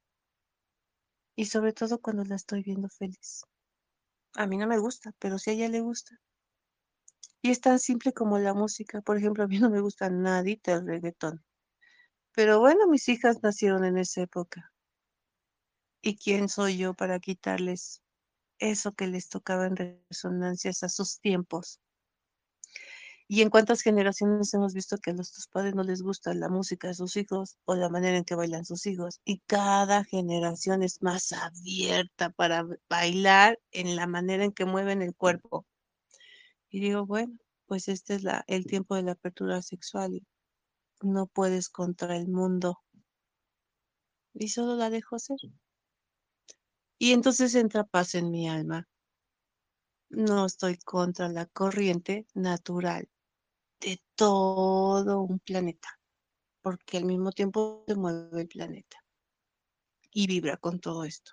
y 1.40 1.46
sobre 1.46 1.72
todo 1.72 1.98
cuando 2.00 2.22
la 2.24 2.36
estoy 2.36 2.62
viendo 2.62 2.90
feliz. 2.90 3.44
A 4.34 4.46
mí 4.46 4.58
no 4.58 4.66
me 4.66 4.78
gusta, 4.78 5.12
pero 5.18 5.38
si 5.38 5.48
a 5.50 5.52
ella 5.54 5.68
le 5.68 5.80
gusta. 5.80 6.20
Y 7.43 7.51
es 7.51 7.61
tan 7.61 7.78
simple 7.78 8.12
como 8.12 8.38
la 8.38 8.55
música. 8.55 9.01
Por 9.03 9.16
ejemplo, 9.18 9.45
a 9.45 9.49
mí 9.49 9.59
no 9.59 9.70
me 9.70 9.80
gusta 9.80 10.11
nadita 10.11 10.72
el 10.74 10.86
reggaetón. 10.86 11.43
Pero 12.34 12.61
bueno, 12.61 12.86
mis 12.88 13.09
hijas 13.09 13.43
nacieron 13.43 13.84
en 13.84 13.99
esa 13.99 14.22
época. 14.22 14.72
¿Y 16.03 16.16
quién 16.16 16.49
soy 16.49 16.78
yo 16.78 16.95
para 16.95 17.18
quitarles 17.20 18.03
eso 18.59 18.93
que 18.93 19.07
les 19.07 19.28
tocaba 19.28 19.66
en 19.66 19.76
resonancias 19.76 20.82
a 20.82 20.88
sus 20.88 21.20
tiempos? 21.20 21.80
¿Y 23.28 23.43
en 23.43 23.51
cuántas 23.51 23.82
generaciones 23.82 24.53
hemos 24.55 24.74
visto 24.74 24.99
que 24.99 25.12
a 25.12 25.14
los 25.14 25.49
padres 25.53 25.74
no 25.74 25.84
les 25.84 26.03
gusta 26.03 26.34
la 26.34 26.49
música 26.49 26.88
de 26.88 26.95
sus 26.95 27.16
hijos 27.16 27.57
o 27.64 27.76
la 27.76 27.88
manera 27.88 28.16
en 28.18 28.24
que 28.24 28.34
bailan 28.34 28.64
sus 28.64 28.86
hijos? 28.86 29.20
Y 29.24 29.38
cada 29.47 30.05
generación 30.05 30.82
es 30.82 31.01
más 31.01 31.32
abierta 31.32 32.30
para 32.30 32.66
bailar 32.88 33.59
en 33.70 33.97
la 33.97 34.07
manera 34.07 34.45
en 34.45 34.53
que 34.53 34.64
mueven 34.64 35.01
el 35.01 35.14
cuerpo. 35.14 35.64
Y 36.70 36.80
digo, 36.80 37.04
bueno, 37.04 37.36
pues 37.66 37.88
este 37.88 38.14
es 38.14 38.22
la, 38.22 38.44
el 38.46 38.64
tiempo 38.64 38.94
de 38.94 39.02
la 39.02 39.12
apertura 39.12 39.60
sexual. 39.62 40.24
no 41.02 41.26
puedes 41.26 41.68
contra 41.68 42.16
el 42.16 42.28
mundo. 42.28 42.78
Y 44.34 44.48
solo 44.48 44.76
la 44.76 44.90
dejo 44.90 45.18
ser. 45.18 45.38
Y 46.98 47.12
entonces 47.12 47.54
entra 47.54 47.84
paz 47.84 48.14
en 48.14 48.30
mi 48.30 48.48
alma. 48.48 48.88
No 50.10 50.46
estoy 50.46 50.76
contra 50.78 51.28
la 51.28 51.46
corriente 51.46 52.26
natural 52.34 53.08
de 53.80 54.02
todo 54.14 55.22
un 55.22 55.38
planeta, 55.38 55.88
porque 56.60 56.98
al 56.98 57.04
mismo 57.04 57.32
tiempo 57.32 57.84
se 57.86 57.94
mueve 57.94 58.42
el 58.42 58.48
planeta 58.48 58.98
y 60.12 60.26
vibra 60.26 60.56
con 60.56 60.80
todo 60.80 61.04
esto, 61.04 61.32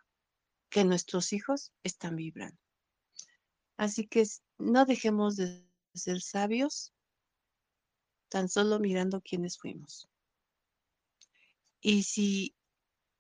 que 0.70 0.86
nuestros 0.86 1.34
hijos 1.34 1.74
están 1.84 2.16
vibrando. 2.16 2.67
Así 3.78 4.08
que 4.08 4.24
no 4.58 4.86
dejemos 4.86 5.36
de 5.36 5.64
ser 5.94 6.22
sabios 6.22 6.94
tan 8.30 8.50
solo 8.50 8.80
mirando 8.80 9.22
quiénes 9.22 9.58
fuimos. 9.58 10.10
Y 11.80 12.04
si 12.04 12.56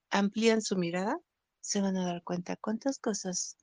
amplían 0.10 0.62
su 0.62 0.76
mirada, 0.76 1.20
se 1.62 1.82
van 1.82 1.96
a 1.98 2.06
dar 2.06 2.24
cuenta 2.24 2.56
cuántas 2.58 3.00
cosas 3.00 3.58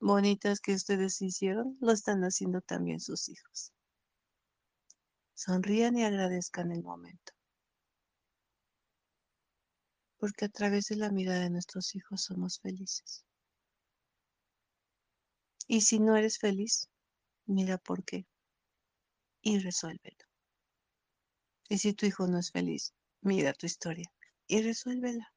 bonitas 0.00 0.60
que 0.60 0.74
ustedes 0.74 1.20
hicieron 1.22 1.76
lo 1.80 1.92
están 1.92 2.22
haciendo 2.22 2.60
también 2.60 3.00
sus 3.00 3.28
hijos. 3.28 3.72
Sonrían 5.34 5.96
y 5.96 6.04
agradezcan 6.04 6.70
el 6.72 6.82
momento. 6.82 7.32
Porque 10.16 10.46
a 10.46 10.48
través 10.48 10.86
de 10.86 10.96
la 10.96 11.10
mirada 11.10 11.40
de 11.40 11.50
nuestros 11.50 11.94
hijos 11.94 12.22
somos 12.22 12.60
felices. 12.60 13.24
Y 15.66 15.80
si 15.80 15.98
no 15.98 16.16
eres 16.16 16.38
feliz, 16.38 16.88
mira 17.46 17.78
por 17.78 18.04
qué 18.04 18.26
y 19.42 19.58
resuélvelo. 19.58 20.24
Y 21.68 21.78
si 21.78 21.92
tu 21.94 22.06
hijo 22.06 22.26
no 22.26 22.38
es 22.38 22.50
feliz, 22.50 22.94
mira 23.20 23.52
tu 23.52 23.66
historia 23.66 24.12
y 24.46 24.62
resuélvela. 24.62 25.32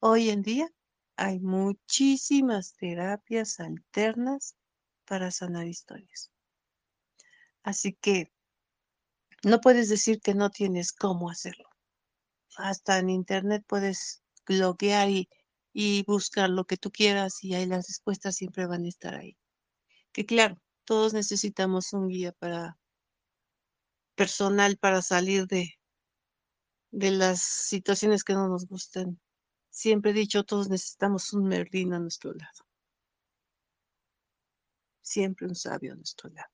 Hoy 0.00 0.30
en 0.30 0.42
día 0.42 0.68
hay 1.16 1.40
muchísimas 1.40 2.74
terapias 2.74 3.60
alternas 3.60 4.56
para 5.04 5.30
sanar 5.30 5.66
historias. 5.66 6.30
Así 7.62 7.94
que 7.94 8.32
no 9.42 9.60
puedes 9.60 9.88
decir 9.88 10.20
que 10.20 10.34
no 10.34 10.50
tienes 10.50 10.92
cómo 10.92 11.30
hacerlo. 11.30 11.68
Hasta 12.56 12.98
en 12.98 13.10
internet 13.10 13.64
puedes 13.66 14.22
bloquear 14.46 15.10
y, 15.10 15.28
y 15.72 16.04
buscar 16.04 16.50
lo 16.50 16.64
que 16.64 16.76
tú 16.76 16.90
quieras 16.90 17.42
y 17.44 17.54
ahí 17.54 17.66
las 17.66 17.86
respuestas 17.88 18.36
siempre 18.36 18.66
van 18.66 18.84
a 18.84 18.88
estar 18.88 19.14
ahí. 19.14 19.36
Que 20.12 20.26
claro, 20.26 20.60
todos 20.84 21.12
necesitamos 21.14 21.92
un 21.92 22.08
guía 22.08 22.32
para 22.32 22.78
personal 24.14 24.76
para 24.78 25.00
salir 25.00 25.46
de, 25.46 25.78
de 26.90 27.10
las 27.12 27.40
situaciones 27.40 28.24
que 28.24 28.34
no 28.34 28.48
nos 28.48 28.66
gustan. 28.66 29.20
Siempre 29.70 30.10
he 30.10 30.14
dicho, 30.14 30.44
todos 30.44 30.68
necesitamos 30.68 31.32
un 31.32 31.44
Merlín 31.46 31.92
a 31.92 32.00
nuestro 32.00 32.32
lado. 32.32 32.66
Siempre 35.00 35.46
un 35.46 35.54
sabio 35.54 35.92
a 35.92 35.96
nuestro 35.96 36.30
lado. 36.30 36.52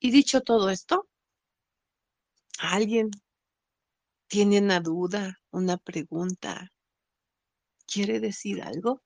Y 0.00 0.10
dicho 0.10 0.40
todo 0.40 0.70
esto, 0.70 1.08
¿alguien 2.60 3.10
tiene 4.28 4.58
una 4.60 4.80
duda, 4.80 5.40
una 5.50 5.78
pregunta? 5.78 6.70
¿Quiere 7.86 8.20
decir 8.20 8.62
algo? 8.62 9.02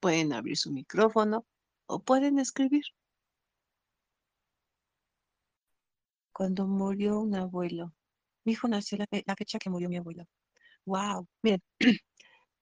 Pueden 0.00 0.32
abrir 0.34 0.56
su 0.58 0.70
micrófono 0.70 1.46
o 1.86 2.02
pueden 2.02 2.38
escribir. 2.38 2.84
Cuando 6.32 6.66
murió 6.66 7.20
un 7.20 7.34
abuelo, 7.34 7.94
mi 8.44 8.52
hijo 8.52 8.68
nació 8.68 8.98
la, 8.98 9.36
fecha 9.36 9.58
que 9.58 9.70
murió 9.70 9.88
mi 9.88 9.96
abuelo. 9.96 10.24
Wow, 10.84 11.26
miren, 11.42 11.62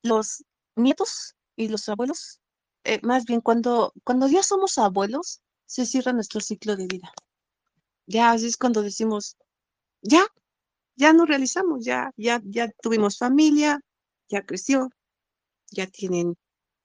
los 0.03 0.45
nietos 0.77 1.35
y 1.57 1.69
los 1.69 1.89
abuelos, 1.89 2.41
eh, 2.85 3.01
más 3.03 3.25
bien 3.25 3.41
cuando, 3.41 3.93
cuando 4.05 4.29
ya 4.29 4.43
somos 4.43 4.79
abuelos, 4.79 5.43
se 5.67 5.87
cierra 5.87 6.13
nuestro 6.13 6.41
ciclo 6.41 6.77
de 6.77 6.87
vida. 6.87 7.13
Ya 8.07 8.31
así 8.33 8.47
es 8.47 8.57
cuando 8.57 8.83
decimos, 8.83 9.37
ya, 10.03 10.27
ya 10.97 11.13
nos 11.13 11.29
realizamos, 11.29 11.85
ya, 11.85 12.13
ya, 12.17 12.41
ya 12.45 12.71
tuvimos 12.83 13.19
familia, 13.19 13.81
ya 14.29 14.45
creció, 14.45 14.91
ya 15.71 15.87
tienen 15.87 16.37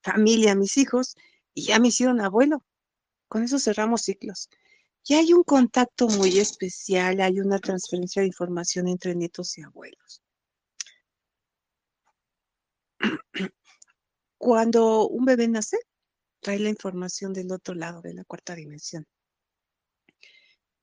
familia 0.02 0.56
mis 0.56 0.78
hijos 0.78 1.16
y 1.54 1.66
ya 1.66 1.80
me 1.80 1.90
hicieron 1.90 2.22
abuelo. 2.22 2.64
Con 3.28 3.44
eso 3.44 3.60
cerramos 3.60 4.04
ciclos. 4.04 4.50
Y 5.06 5.16
hay 5.16 5.34
un 5.34 5.44
contacto 5.44 6.08
muy 6.08 6.38
especial, 6.40 7.22
hay 7.22 7.40
una 7.40 7.60
transferencia 7.60 8.22
de 8.22 8.28
información 8.28 8.88
entre 8.88 9.16
nietos 9.16 9.58
y 9.58 9.62
abuelos. 9.62 10.22
Cuando 14.38 15.08
un 15.08 15.26
bebé 15.26 15.48
nace, 15.48 15.78
trae 16.42 16.60
la 16.60 16.70
información 16.70 17.34
del 17.34 17.52
otro 17.52 17.74
lado 17.74 18.02
de 18.02 18.14
la 18.14 18.24
cuarta 18.26 18.56
dimensión. 18.56 19.06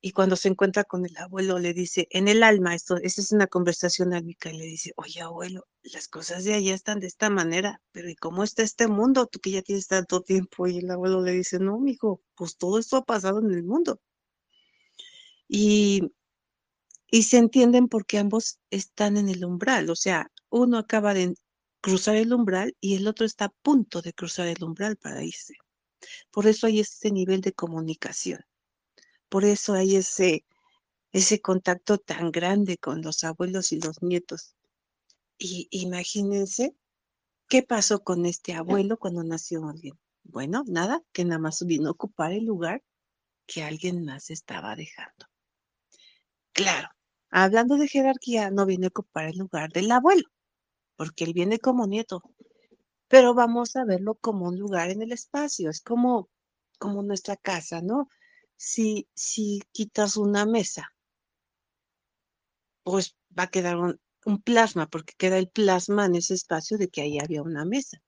Y 0.07 0.13
cuando 0.13 0.37
se 0.37 0.49
encuentra 0.49 0.85
con 0.85 1.07
el 1.07 1.17
abuelo, 1.17 1.59
le 1.59 1.73
dice, 1.73 2.09
en 2.11 2.29
el 2.29 2.43
alma, 2.43 2.75
esto, 2.75 2.99
esta 2.99 3.23
es 3.23 3.33
una 3.33 3.47
conversación 3.47 4.13
álmica, 4.13 4.51
y 4.51 4.59
le 4.59 4.67
dice, 4.67 4.93
oye, 4.97 5.23
abuelo, 5.23 5.67
las 5.83 6.09
cosas 6.09 6.45
de 6.45 6.53
allá 6.53 6.75
están 6.75 7.01
de 7.01 7.07
esta 7.07 7.31
manera, 7.31 7.81
pero 7.91 8.11
¿y 8.11 8.15
cómo 8.15 8.45
está 8.45 8.63
este 8.63 8.87
mundo? 8.87 9.27
Tú 9.27 9.41
que 9.41 9.51
ya 9.53 9.63
tienes 9.63 9.87
tanto 9.87 10.21
tiempo. 10.21 10.67
Y 10.67 10.81
el 10.81 10.91
abuelo 10.91 11.23
le 11.23 11.33
dice, 11.33 11.59
no, 11.59 11.79
mijo, 11.79 12.21
pues 12.35 12.59
todo 12.59 12.79
esto 12.79 12.99
ha 12.99 13.05
pasado 13.07 13.41
en 13.41 13.51
el 13.51 13.63
mundo. 13.63 13.99
Y, 15.49 16.13
y 17.11 17.23
se 17.23 17.39
entienden 17.39 17.89
porque 17.89 18.19
ambos 18.19 18.59
están 18.69 19.17
en 19.17 19.31
el 19.31 19.43
umbral, 19.43 19.89
o 19.89 19.97
sea, 19.97 20.31
uno 20.51 20.77
acaba 20.77 21.15
de 21.15 21.35
cruzar 21.81 22.17
el 22.17 22.35
umbral 22.35 22.77
y 22.79 22.97
el 22.97 23.09
otro 23.09 23.25
está 23.25 23.47
a 23.47 23.55
punto 23.63 24.03
de 24.03 24.13
cruzar 24.13 24.49
el 24.49 24.63
umbral 24.63 24.99
para 24.99 25.25
irse. 25.25 25.55
Por 26.31 26.47
eso 26.47 26.67
hay 26.67 26.81
ese 26.81 27.11
nivel 27.11 27.41
de 27.41 27.55
comunicación. 27.55 28.45
Por 29.35 29.45
eso 29.45 29.73
hay 29.73 29.97
ese, 29.97 30.45
ese 31.11 31.41
contacto 31.41 31.99
tan 31.99 32.31
grande 32.31 32.79
con 32.79 33.03
los 33.03 33.25
abuelos 33.25 33.73
y 33.73 33.81
los 33.81 34.01
nietos. 34.01 34.55
Y 35.39 35.67
imagínense 35.73 36.77
qué 37.49 37.65
pasó 37.65 38.05
con 38.05 38.27
este 38.27 38.55
abuelo 38.55 38.97
cuando 38.97 39.25
nació 39.25 39.69
alguien. 39.69 39.99
Bueno, 40.23 40.63
nada, 40.69 41.03
que 41.11 41.25
nada 41.25 41.41
más 41.41 41.67
vino 41.67 41.89
a 41.89 41.91
ocupar 41.91 42.31
el 42.31 42.45
lugar 42.45 42.85
que 43.45 43.65
alguien 43.65 44.05
más 44.05 44.31
estaba 44.31 44.77
dejando. 44.77 45.27
Claro, 46.53 46.91
hablando 47.29 47.77
de 47.77 47.89
jerarquía, 47.89 48.53
no 48.53 48.67
viene 48.67 48.87
a 48.87 48.91
ocupar 48.91 49.25
el 49.25 49.39
lugar 49.39 49.73
del 49.73 49.91
abuelo, 49.91 50.29
porque 50.95 51.25
él 51.25 51.33
viene 51.33 51.59
como 51.59 51.89
nieto, 51.89 52.23
pero 53.09 53.35
vamos 53.35 53.75
a 53.75 53.85
verlo 53.85 54.15
como 54.15 54.47
un 54.47 54.61
lugar 54.61 54.91
en 54.91 55.03
el 55.03 55.11
espacio, 55.11 55.71
es 55.71 55.81
como, 55.81 56.29
como 56.79 57.03
nuestra 57.03 57.35
casa, 57.37 57.83
¿no? 57.83 58.09
Si, 58.57 59.09
si 59.15 59.63
quitas 59.73 60.17
una 60.17 60.47
mesa, 60.47 60.93
pues 62.83 63.17
va 63.37 63.45
a 63.45 63.51
quedar 63.51 63.77
un, 63.77 63.99
plasma, 64.43 64.89
porque 64.89 65.15
queda 65.19 65.39
el 65.39 65.49
plasma 65.49 66.07
en 66.07 66.15
ese 66.17 66.35
espacio 66.35 66.79
de 66.79 66.89
que 66.89 67.03
ahí 67.03 67.19
había 67.19 67.43
una 67.43 67.65
mesa. 67.65 67.99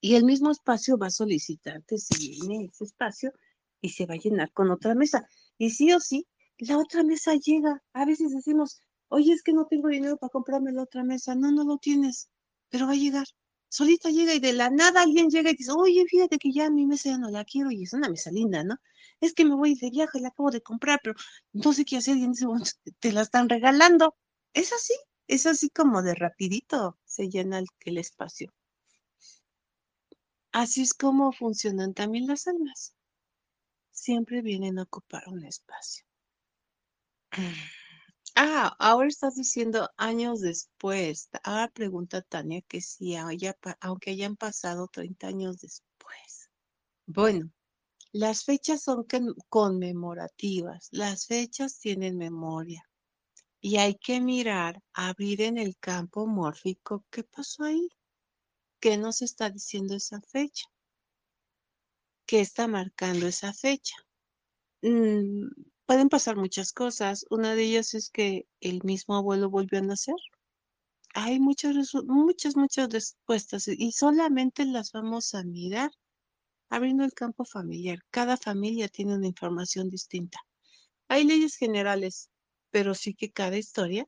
Y 0.00 0.14
el 0.14 0.24
mismo 0.24 0.50
espacio 0.50 0.96
va 0.96 1.08
a 1.08 1.10
solicitar 1.10 1.84
que 1.84 1.98
se 1.98 2.14
llene 2.16 2.66
ese 2.66 2.84
espacio 2.84 3.32
y 3.80 3.90
se 3.90 4.06
va 4.06 4.14
a 4.14 4.18
llenar 4.18 4.52
con 4.52 4.70
otra 4.70 4.94
mesa. 4.94 5.28
Y 5.58 5.70
sí 5.70 5.92
o 5.92 6.00
sí, 6.00 6.26
la 6.58 6.78
otra 6.78 7.02
mesa 7.04 7.34
llega. 7.34 7.82
A 7.92 8.04
veces 8.06 8.32
decimos, 8.32 8.80
oye, 9.08 9.32
es 9.32 9.42
que 9.42 9.52
no 9.52 9.66
tengo 9.66 9.88
dinero 9.88 10.16
para 10.16 10.30
comprarme 10.30 10.72
la 10.72 10.82
otra 10.82 11.04
mesa. 11.04 11.34
No, 11.34 11.50
no 11.52 11.64
lo 11.64 11.78
tienes, 11.78 12.30
pero 12.70 12.86
va 12.86 12.92
a 12.92 12.96
llegar 12.96 13.26
solita 13.68 14.10
llega 14.10 14.34
y 14.34 14.40
de 14.40 14.52
la 14.52 14.70
nada 14.70 15.02
alguien 15.02 15.28
llega 15.28 15.50
y 15.50 15.56
dice, 15.56 15.72
oye, 15.72 16.04
fíjate 16.06 16.38
que 16.38 16.52
ya 16.52 16.70
mi 16.70 16.86
mesa 16.86 17.10
ya 17.10 17.18
no 17.18 17.30
la 17.30 17.44
quiero 17.44 17.70
y 17.70 17.82
es 17.82 17.92
una 17.92 18.08
mesa 18.08 18.30
linda, 18.30 18.64
¿no? 18.64 18.76
Es 19.20 19.34
que 19.34 19.44
me 19.44 19.54
voy 19.54 19.74
de 19.74 19.90
viaje, 19.90 20.20
la 20.20 20.28
acabo 20.28 20.50
de 20.50 20.60
comprar, 20.60 21.00
pero 21.02 21.14
no 21.52 21.72
sé 21.72 21.84
qué 21.84 21.96
hacer 21.96 22.16
y 22.16 22.24
en 22.24 22.32
ese 22.32 22.46
momento 22.46 22.70
te 23.00 23.12
la 23.12 23.22
están 23.22 23.48
regalando. 23.48 24.16
Es 24.52 24.72
así, 24.72 24.94
es 25.26 25.46
así 25.46 25.70
como 25.70 26.02
de 26.02 26.14
rapidito 26.14 26.98
se 27.04 27.28
llena 27.28 27.60
el, 27.84 27.98
espacio. 27.98 28.52
Así 30.52 30.82
es 30.82 30.94
como 30.94 31.32
funcionan 31.32 31.94
también 31.94 32.26
las 32.26 32.46
almas. 32.46 32.94
Siempre 33.90 34.40
vienen 34.42 34.78
a 34.78 34.82
ocupar 34.82 35.24
un 35.28 35.44
espacio. 35.44 36.04
Ah, 38.40 38.76
ahora 38.78 39.08
estás 39.08 39.34
diciendo 39.34 39.90
años 39.96 40.40
después. 40.40 41.28
Ahora 41.42 41.66
pregunta 41.66 42.22
Tania 42.22 42.62
que 42.62 42.80
si 42.80 43.16
aunque 43.16 44.10
hayan 44.10 44.36
pasado 44.36 44.86
30 44.86 45.26
años 45.26 45.58
después. 45.58 46.48
Bueno, 47.06 47.50
las 48.12 48.44
fechas 48.44 48.82
son 48.82 49.06
conmemorativas. 49.48 50.88
Las 50.92 51.26
fechas 51.26 51.78
tienen 51.78 52.16
memoria. 52.16 52.82
Y 53.60 53.76
hay 53.76 53.96
que 53.96 54.20
mirar, 54.20 54.82
abrir 54.94 55.42
en 55.42 55.58
el 55.58 55.76
campo 55.78 56.26
mórfico 56.26 57.04
qué 57.10 57.24
pasó 57.24 57.64
ahí. 57.64 57.88
¿Qué 58.80 58.96
nos 58.96 59.22
está 59.22 59.50
diciendo 59.50 59.94
esa 59.94 60.20
fecha? 60.22 60.66
¿Qué 62.26 62.40
está 62.40 62.68
marcando 62.68 63.26
esa 63.26 63.52
fecha? 63.52 63.96
Mm, 64.82 65.48
pueden 65.86 66.08
pasar 66.08 66.36
muchas 66.36 66.72
cosas. 66.72 67.26
Una 67.30 67.54
de 67.54 67.64
ellas 67.64 67.94
es 67.94 68.10
que 68.10 68.46
el 68.60 68.82
mismo 68.84 69.16
abuelo 69.16 69.50
volvió 69.50 69.80
a 69.80 69.82
nacer. 69.82 70.14
Hay 71.14 71.40
muchas, 71.40 71.74
muchas, 72.04 72.56
muchas 72.56 72.88
respuestas 72.90 73.68
y 73.68 73.92
solamente 73.92 74.64
las 74.64 74.92
vamos 74.92 75.34
a 75.34 75.42
mirar 75.42 75.90
abriendo 76.68 77.04
el 77.04 77.12
campo 77.12 77.44
familiar. 77.44 78.00
Cada 78.10 78.36
familia 78.36 78.88
tiene 78.88 79.14
una 79.14 79.26
información 79.26 79.88
distinta. 79.88 80.38
Hay 81.08 81.24
leyes 81.24 81.56
generales, 81.56 82.30
pero 82.70 82.94
sí 82.94 83.14
que 83.14 83.32
cada 83.32 83.56
historia 83.56 84.06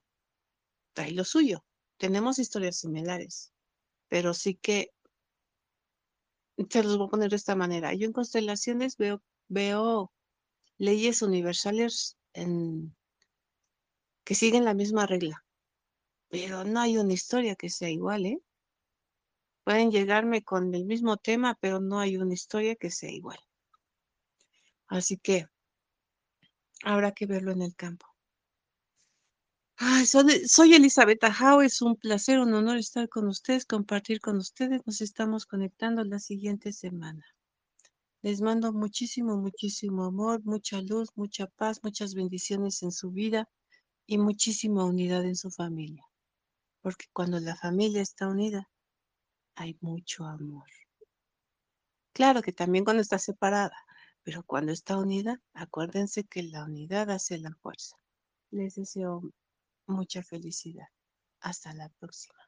trae 0.92 1.12
lo 1.12 1.24
suyo. 1.24 1.64
Tenemos 1.96 2.38
historias 2.38 2.78
similares, 2.78 3.52
pero 4.08 4.34
sí 4.34 4.54
que 4.54 4.92
se 6.68 6.82
los 6.82 6.98
voy 6.98 7.06
a 7.06 7.10
poner 7.10 7.30
de 7.30 7.36
esta 7.36 7.54
manera. 7.54 7.94
Yo 7.94 8.06
en 8.06 8.12
constelaciones 8.12 8.96
veo, 9.48 10.12
leyes 10.78 11.22
universales 11.22 12.16
que 14.24 14.34
siguen 14.34 14.64
la 14.64 14.74
misma 14.74 15.06
regla. 15.06 15.44
Pero 16.28 16.64
no 16.64 16.80
hay 16.80 16.96
una 16.96 17.12
historia 17.12 17.56
que 17.56 17.70
sea 17.70 17.90
igual, 17.90 18.26
¿eh? 18.26 18.40
Pueden 19.64 19.90
llegarme 19.90 20.42
con 20.42 20.74
el 20.74 20.84
mismo 20.84 21.16
tema, 21.16 21.56
pero 21.60 21.80
no 21.80 21.98
hay 22.00 22.16
una 22.16 22.34
historia 22.34 22.76
que 22.76 22.90
sea 22.90 23.10
igual. 23.10 23.38
Así 24.88 25.18
que 25.18 25.46
habrá 26.82 27.12
que 27.12 27.26
verlo 27.26 27.52
en 27.52 27.62
el 27.62 27.74
campo. 27.76 28.06
soy, 30.06 30.48
soy 30.48 30.74
Elizabeth 30.74 31.22
Ajao, 31.24 31.62
es 31.62 31.82
un 31.82 31.96
placer, 31.96 32.40
un 32.40 32.54
honor 32.54 32.78
estar 32.78 33.08
con 33.08 33.28
ustedes, 33.28 33.64
compartir 33.66 34.20
con 34.20 34.36
ustedes. 34.36 34.80
Nos 34.86 35.00
estamos 35.00 35.46
conectando 35.46 36.04
la 36.04 36.18
siguiente 36.18 36.72
semana. 36.72 37.24
Les 38.22 38.42
mando 38.42 38.72
muchísimo, 38.72 39.38
muchísimo 39.38 40.04
amor, 40.04 40.42
mucha 40.44 40.82
luz, 40.82 41.08
mucha 41.14 41.46
paz, 41.46 41.80
muchas 41.82 42.14
bendiciones 42.14 42.82
en 42.82 42.92
su 42.92 43.10
vida 43.10 43.48
y 44.06 44.18
muchísima 44.18 44.84
unidad 44.84 45.24
en 45.24 45.36
su 45.36 45.50
familia. 45.50 46.04
Porque 46.82 47.06
cuando 47.14 47.40
la 47.40 47.56
familia 47.56 48.02
está 48.02 48.28
unida, 48.28 48.68
hay 49.60 49.76
mucho 49.82 50.24
amor. 50.24 50.68
Claro 52.14 52.40
que 52.40 52.52
también 52.52 52.82
cuando 52.82 53.02
está 53.02 53.18
separada, 53.18 53.76
pero 54.22 54.42
cuando 54.42 54.72
está 54.72 54.96
unida, 54.96 55.42
acuérdense 55.52 56.24
que 56.24 56.42
la 56.42 56.64
unidad 56.64 57.10
hace 57.10 57.36
la 57.36 57.54
fuerza. 57.56 57.96
Les 58.50 58.76
deseo 58.76 59.22
mucha 59.86 60.22
felicidad. 60.22 60.88
Hasta 61.40 61.74
la 61.74 61.90
próxima. 61.90 62.38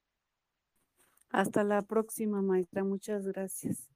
Hasta 1.28 1.64
la 1.64 1.82
próxima, 1.82 2.40
maestra. 2.40 2.82
Muchas 2.82 3.26
gracias. 3.26 3.90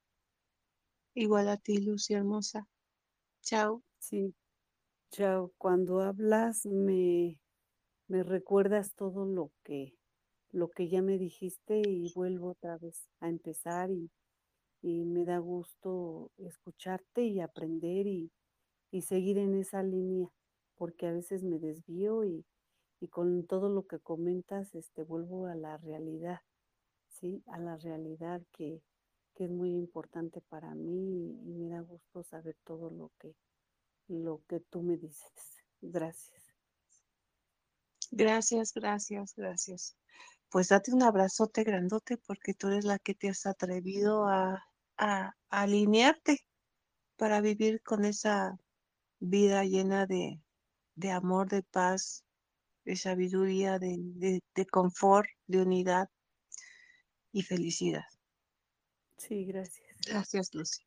Igual 1.15 1.49
a 1.49 1.57
ti, 1.57 1.79
Lucy 1.79 2.13
hermosa. 2.13 2.67
Chao. 3.41 3.83
Sí. 3.97 4.35
Chao. 5.09 5.53
Cuando 5.57 6.01
hablas 6.01 6.67
me, 6.67 7.39
me 8.07 8.21
recuerdas 8.21 8.93
todo 8.93 9.25
lo 9.25 9.51
que, 9.63 9.96
lo 10.57 10.71
que 10.71 10.89
ya 10.89 11.03
me 11.03 11.19
dijiste 11.19 11.83
y 11.85 12.11
vuelvo 12.13 12.49
otra 12.49 12.77
vez 12.77 13.07
a 13.19 13.29
empezar 13.29 13.91
y, 13.91 14.09
me 14.81 15.25
da 15.25 15.39
gusto 15.39 16.31
escucharte 16.37 17.25
y 17.25 17.41
aprender 17.41 18.07
y, 18.07 18.31
y, 18.89 19.01
seguir 19.01 19.37
en 19.37 19.53
esa 19.53 19.83
línea, 19.83 20.29
porque 20.75 21.07
a 21.07 21.11
veces 21.11 21.43
me 21.43 21.59
desvío 21.59 22.23
y, 22.23 22.45
y 23.01 23.09
con 23.09 23.45
todo 23.45 23.69
lo 23.69 23.85
que 23.85 23.99
comentas, 23.99 24.73
este, 24.75 25.03
vuelvo 25.03 25.47
a 25.47 25.55
la 25.55 25.77
realidad, 25.77 26.39
¿sí? 27.09 27.43
A 27.47 27.59
la 27.59 27.75
realidad 27.75 28.41
que, 28.53 28.81
que 29.35 29.45
es 29.45 29.51
muy 29.51 29.71
importante 29.71 30.41
para 30.41 30.73
mí 30.73 31.37
y 31.43 31.53
me 31.53 31.69
da 31.69 31.81
gusto 31.81 32.23
saber 32.23 32.55
todo 32.63 32.89
lo 32.89 33.11
que, 33.19 33.35
lo 34.07 34.41
que 34.47 34.61
tú 34.61 34.83
me 34.83 34.95
dices. 34.95 35.33
Gracias. 35.81 36.43
Gracias, 38.11 38.73
gracias, 38.73 39.33
gracias. 39.35 39.97
Pues 40.49 40.69
date 40.69 40.93
un 40.93 41.03
abrazote 41.03 41.63
grandote 41.63 42.17
porque 42.17 42.53
tú 42.53 42.67
eres 42.67 42.85
la 42.85 42.99
que 42.99 43.13
te 43.13 43.29
has 43.29 43.45
atrevido 43.45 44.27
a, 44.27 44.63
a, 44.97 45.33
alinearte 45.49 46.45
para 47.15 47.41
vivir 47.41 47.81
con 47.81 48.05
esa 48.05 48.57
vida 49.19 49.63
llena 49.63 50.05
de, 50.05 50.39
de 50.95 51.11
amor, 51.11 51.49
de 51.49 51.63
paz, 51.63 52.23
de 52.85 52.95
sabiduría, 52.95 53.79
de, 53.79 53.97
de, 53.99 54.41
de 54.55 54.65
confort, 54.65 55.27
de 55.47 55.61
unidad 55.61 56.09
y 57.31 57.43
felicidad. 57.43 58.05
Sí, 59.17 59.45
gracias. 59.45 59.87
Gracias, 60.07 60.53
Lucy. 60.53 60.83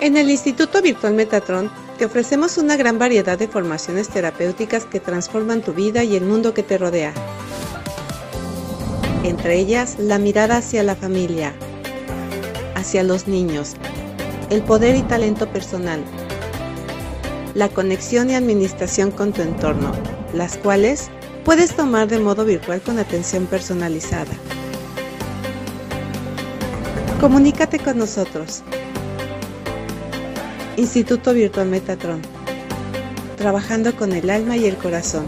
En 0.00 0.16
el 0.16 0.30
Instituto 0.30 0.82
Virtual 0.82 1.14
Metatron 1.14 1.70
te 1.98 2.04
ofrecemos 2.04 2.58
una 2.58 2.76
gran 2.76 2.96
variedad 2.96 3.36
de 3.36 3.48
formaciones 3.48 4.08
terapéuticas 4.08 4.84
que 4.84 5.00
transforman 5.00 5.62
tu 5.62 5.72
vida 5.72 6.04
y 6.04 6.14
el 6.14 6.24
mundo 6.24 6.54
que 6.54 6.62
te 6.62 6.78
rodea. 6.78 7.12
Entre 9.24 9.58
ellas, 9.58 9.96
la 9.98 10.20
mirada 10.20 10.58
hacia 10.58 10.84
la 10.84 10.94
familia, 10.94 11.52
hacia 12.76 13.02
los 13.02 13.26
niños, 13.26 13.74
el 14.48 14.62
poder 14.62 14.94
y 14.94 15.02
talento 15.02 15.48
personal, 15.48 16.00
la 17.54 17.68
conexión 17.68 18.30
y 18.30 18.36
administración 18.36 19.10
con 19.10 19.32
tu 19.32 19.42
entorno, 19.42 19.90
las 20.32 20.56
cuales 20.56 21.10
puedes 21.44 21.74
tomar 21.74 22.06
de 22.06 22.20
modo 22.20 22.44
virtual 22.44 22.80
con 22.80 23.00
atención 23.00 23.46
personalizada. 23.46 24.32
Comunícate 27.20 27.80
con 27.80 27.98
nosotros. 27.98 28.62
Instituto 30.78 31.34
Virtual 31.34 31.66
Metatron. 31.66 32.22
Trabajando 33.36 33.96
con 33.96 34.12
el 34.12 34.30
alma 34.30 34.56
y 34.56 34.66
el 34.66 34.76
corazón. 34.76 35.26